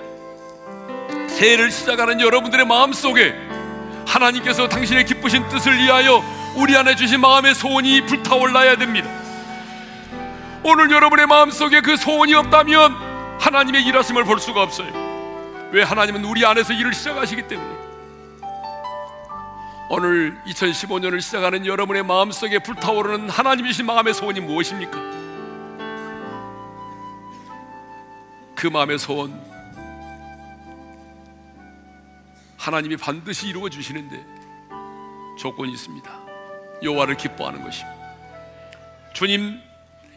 새해를 1.29 1.71
시작하는 1.71 2.19
여러분들의 2.19 2.65
마음 2.65 2.93
속에 2.93 3.35
하나님께서 4.07 4.67
당신의 4.67 5.05
기쁘신 5.05 5.47
뜻을 5.49 5.77
위하여 5.77 6.23
우리 6.55 6.75
안에 6.75 6.95
주신 6.95 7.19
마음의 7.19 7.55
소원이 7.55 8.05
불타올라야 8.05 8.77
됩니다. 8.77 9.24
오늘 10.67 10.89
여러분의 10.89 11.27
마음 11.27 11.51
속에 11.51 11.79
그 11.81 11.95
소원이 11.95 12.33
없다면 12.33 13.39
하나님의 13.39 13.85
일하심을 13.85 14.23
볼 14.23 14.39
수가 14.39 14.63
없어요. 14.63 15.69
왜 15.71 15.83
하나님은 15.83 16.25
우리 16.25 16.43
안에서 16.43 16.73
일을 16.73 16.91
시작하시기 16.91 17.47
때문에. 17.47 17.85
오늘 19.91 20.35
2015년을 20.47 21.21
시작하는 21.21 21.67
여러분의 21.67 22.01
마음 22.01 22.31
속에 22.31 22.57
불타오르는 22.57 23.29
하나님이신 23.29 23.85
마음의 23.85 24.15
소원이 24.15 24.39
무엇입니까? 24.39 24.99
그 28.55 28.65
마음의 28.65 28.97
소원 28.97 29.39
하나님이 32.57 32.97
반드시 32.97 33.49
이루어 33.49 33.69
주시는데 33.69 34.25
조건이 35.37 35.73
있습니다. 35.73 36.11
여호와를 36.81 37.17
기뻐하는 37.17 37.63
것입니다. 37.63 37.95
주님, 39.13 39.61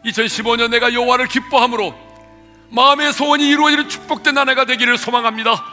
2015년 0.05 0.69
내가 0.69 0.93
여호와를 0.93 1.27
기뻐함으로 1.27 1.93
마음의 2.69 3.13
소원이 3.13 3.47
이루어지는 3.49 3.89
축복된 3.89 4.37
한 4.37 4.49
해가 4.49 4.65
되기를 4.65 4.97
소망합니다. 4.97 5.63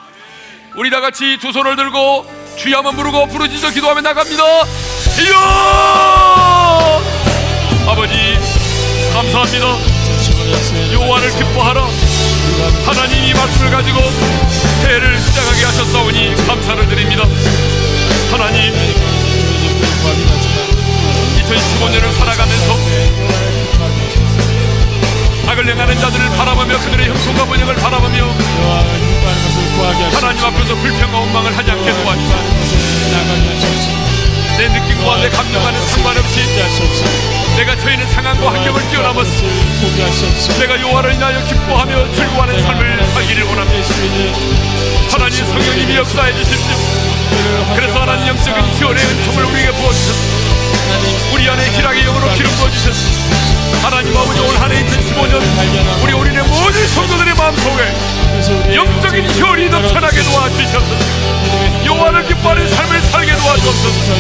우리 0.77 0.91
다 0.91 1.01
같이 1.01 1.39
두 1.41 1.53
손을 1.53 1.77
들고 1.77 2.27
주여 2.59 2.79
한번 2.79 2.97
부르고 2.97 3.29
부르짖어 3.29 3.71
기도하며 3.71 4.01
나갑니다. 4.01 4.43
이여! 5.23 5.37
아버지 7.89 8.15
감사합니다. 9.13 9.67
여호와를 10.93 11.31
기뻐하라. 11.31 11.87
하나님이 12.87 13.35
말씀을 13.35 13.71
가지고 13.71 14.01
새해를 14.83 15.19
시작하게 15.21 15.65
하셨사오니 15.65 16.35
감사를 16.47 16.89
드립니다. 16.89 17.25
하나님 18.31 18.73
2015년을 21.43 22.13
살아가면서 22.13 23.56
악을 25.57 25.69
행하는 25.71 25.99
자들을 25.99 26.29
바라보며 26.37 26.79
그들의 26.79 27.09
형통과 27.09 27.47
번영을 27.47 27.75
바라보며 27.77 28.29
하나님 30.13 30.45
앞에서 30.45 30.75
불평과 30.75 31.19
원망을 31.19 31.57
하지 31.57 31.71
않게 31.71 31.93
도와주시옵소서 31.93 33.17
내 34.59 34.69
느낌과 34.69 35.17
내 35.17 35.31
감정과는 35.31 35.81
상관없이 35.89 36.41
내가 37.57 37.75
처해 37.79 37.95
있는 37.95 38.07
상황과 38.11 38.53
환경을 38.53 38.91
뛰어넘어서 38.91 39.31
내가 40.59 40.79
여호와를 40.79 41.15
인하여 41.15 41.43
기뻐하며 41.47 42.13
즐거워하는 42.13 42.63
삶을 42.63 43.07
살기를 43.15 43.45
원합니다. 43.45 43.95
하나님 45.11 45.47
성령님이 45.47 45.97
역사해 45.97 46.35
주십시오. 46.35 46.77
그래서 47.75 48.01
하나님 48.01 48.29
영적인 48.29 48.75
기원의 48.79 49.03
은총을 49.03 49.45
우리에게 49.45 49.71
부어주셨습니다 49.73 51.35
우리 51.35 51.49
안에 51.49 51.71
희락의 51.71 52.05
영으로 52.05 52.33
기름 52.35 52.51
부어주셨습니다 52.53 53.36
하나님 53.83 54.17
아버지 54.17 54.41
올 54.41 54.55
한해 54.57 54.85
2015년 54.85 56.03
우리 56.03 56.13
우리네 56.13 56.43
모든 56.43 56.89
성도들의 56.89 57.35
마음속에 57.35 58.75
영적인 58.75 59.41
혈이 59.41 59.69
넘쳐나게 59.71 60.23
도와주셔서 60.23 60.87
여호와를 61.85 62.27
기뻐하는 62.27 62.69
삶을 62.69 63.01
살게 63.01 63.33
도와주옵소서 63.37 64.15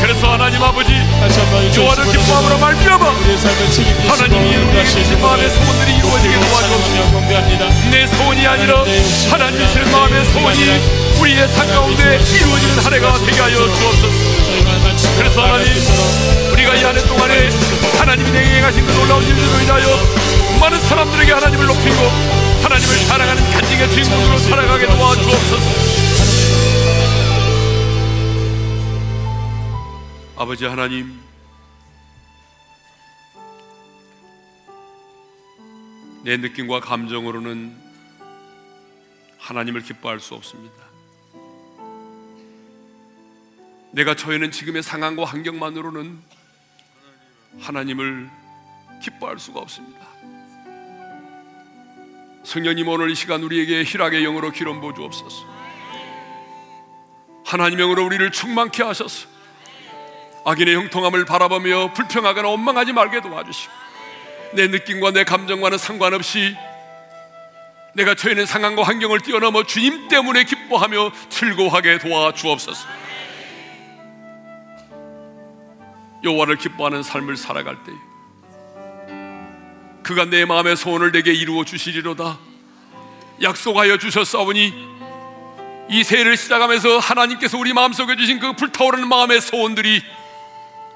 그래서 0.00 0.32
하나님 0.32 0.62
아버지 0.62 0.92
여호와를 1.76 2.04
기뻐함으로 2.06 2.58
말미암아 2.58 3.06
하나님이 4.08 4.56
우리에게 4.56 4.88
주신 4.88 5.20
마음의 5.20 5.50
소원들이 5.50 5.96
이루어지게 5.98 6.34
도와주옵소서 6.40 7.90
내 7.90 8.06
소원이 8.06 8.46
아니라 8.46 8.84
하나님 9.30 9.58
주시는 9.66 9.90
마음의 9.92 10.24
소원이 10.26 11.04
우리의 11.20 11.48
삶 11.48 11.68
가운데 11.68 12.02
이루어지는 12.16 12.78
한 12.84 12.94
해가 12.94 13.18
되게 13.26 13.40
하여 13.40 13.54
주옵소서 13.54 14.33
그래서 15.18 15.42
하나님 15.42 15.66
우리가 16.52 16.74
이 16.74 16.82
한 16.84 16.96
해 16.96 17.02
동안에 17.06 17.48
하나님이 17.98 18.30
내게 18.30 18.56
행하신 18.56 18.86
그 18.86 18.92
놀라운 18.92 19.22
일들로 19.24 19.60
인하여 19.60 19.86
많은 20.60 20.78
사람들에게 20.80 21.32
하나님을 21.32 21.66
높이고 21.66 21.96
하나님을 22.62 22.94
사랑하는 23.06 23.50
간증의 23.52 23.90
주인공으로 23.92 24.38
살아가게 24.38 24.86
도와주옵소서 24.86 25.94
아버지 30.36 30.64
하나님 30.66 31.20
내 36.24 36.36
느낌과 36.38 36.80
감정으로는 36.80 37.76
하나님을 39.38 39.82
기뻐할 39.82 40.20
수 40.20 40.34
없습니다. 40.34 40.74
내가 43.94 44.16
처해 44.16 44.34
있는 44.34 44.50
지금의 44.50 44.82
상황과 44.82 45.24
환경만으로는 45.24 46.20
하나님을 47.60 48.28
기뻐할 49.00 49.38
수가 49.38 49.60
없습니다. 49.60 50.04
성령님 52.42 52.88
오늘 52.88 53.10
이 53.10 53.14
시간 53.14 53.42
우리에게 53.44 53.84
희락의 53.84 54.22
영으로 54.24 54.50
기름 54.50 54.80
부어 54.80 54.92
주옵소서. 54.94 55.46
하나님 57.46 57.78
영으로 57.78 58.04
우리를 58.04 58.32
충만케 58.32 58.82
하셔서 58.82 59.28
악인의 60.44 60.74
형통함을 60.74 61.24
바라보며 61.24 61.92
불평하거나 61.92 62.48
원망하지 62.48 62.92
말게 62.92 63.20
도와주시고 63.20 63.72
내 64.54 64.66
느낌과 64.66 65.12
내 65.12 65.22
감정과는 65.22 65.78
상관없이 65.78 66.56
내가 67.94 68.16
처해 68.16 68.32
있는 68.32 68.44
상황과 68.44 68.82
환경을 68.82 69.20
뛰어넘어 69.20 69.62
주님 69.62 70.08
때문에 70.08 70.42
기뻐하며 70.44 71.12
즐거워하게 71.28 71.98
도와주옵소서. 71.98 73.04
여호와를 76.24 76.56
기뻐하는 76.56 77.02
삶을 77.02 77.36
살아갈 77.36 77.76
때 77.84 77.92
그가 80.02 80.24
내 80.26 80.44
마음의 80.44 80.76
소원을 80.76 81.12
내게 81.12 81.32
이루어 81.32 81.64
주시리로다. 81.64 82.38
약속하여 83.42 83.96
주셨사오니 83.96 84.94
이 85.90 86.04
새해를 86.04 86.36
시작하면서 86.36 86.98
하나님께서 86.98 87.58
우리 87.58 87.72
마음속에 87.72 88.16
주신 88.16 88.38
그 88.38 88.54
불타오르는 88.54 89.08
마음의 89.08 89.40
소원들이 89.40 90.02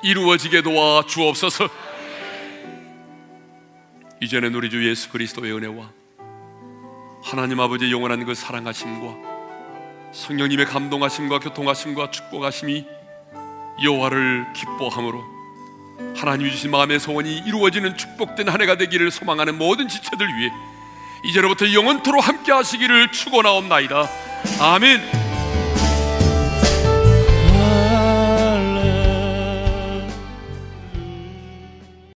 이루어지게 0.03 0.63
도와 0.63 1.05
주옵소서. 1.07 1.69
이제는 4.21 4.55
우리 4.55 4.69
주 4.69 4.87
예수 4.89 5.11
그리스도의 5.11 5.53
은혜와 5.53 5.91
하나님 7.23 7.61
아버지의 7.61 7.91
영원한 7.91 8.25
그 8.25 8.35
사랑하심과 8.35 9.17
성령님의 10.13 10.67
감동하심과 10.67 11.41
교통하심과 11.41 12.11
축복하심이 12.11 12.98
여호와를 13.83 14.53
기뻐함으로 14.55 15.25
하나님이 16.17 16.51
주신 16.51 16.71
마음의 16.71 17.01
소원이 17.01 17.39
이루어지는 17.47 17.97
축복된 17.97 18.49
한 18.49 18.61
해가 18.61 18.77
되기를 18.77 19.11
소망하는 19.11 19.57
모든 19.59 19.89
지체들 19.89 20.27
위해 20.27 20.51
이제로부터 21.25 21.73
영원토로 21.73 22.21
함께 22.21 22.53
하시기를 22.53 23.11
축원하옵나이다. 23.13 24.09
아멘. 24.61 25.38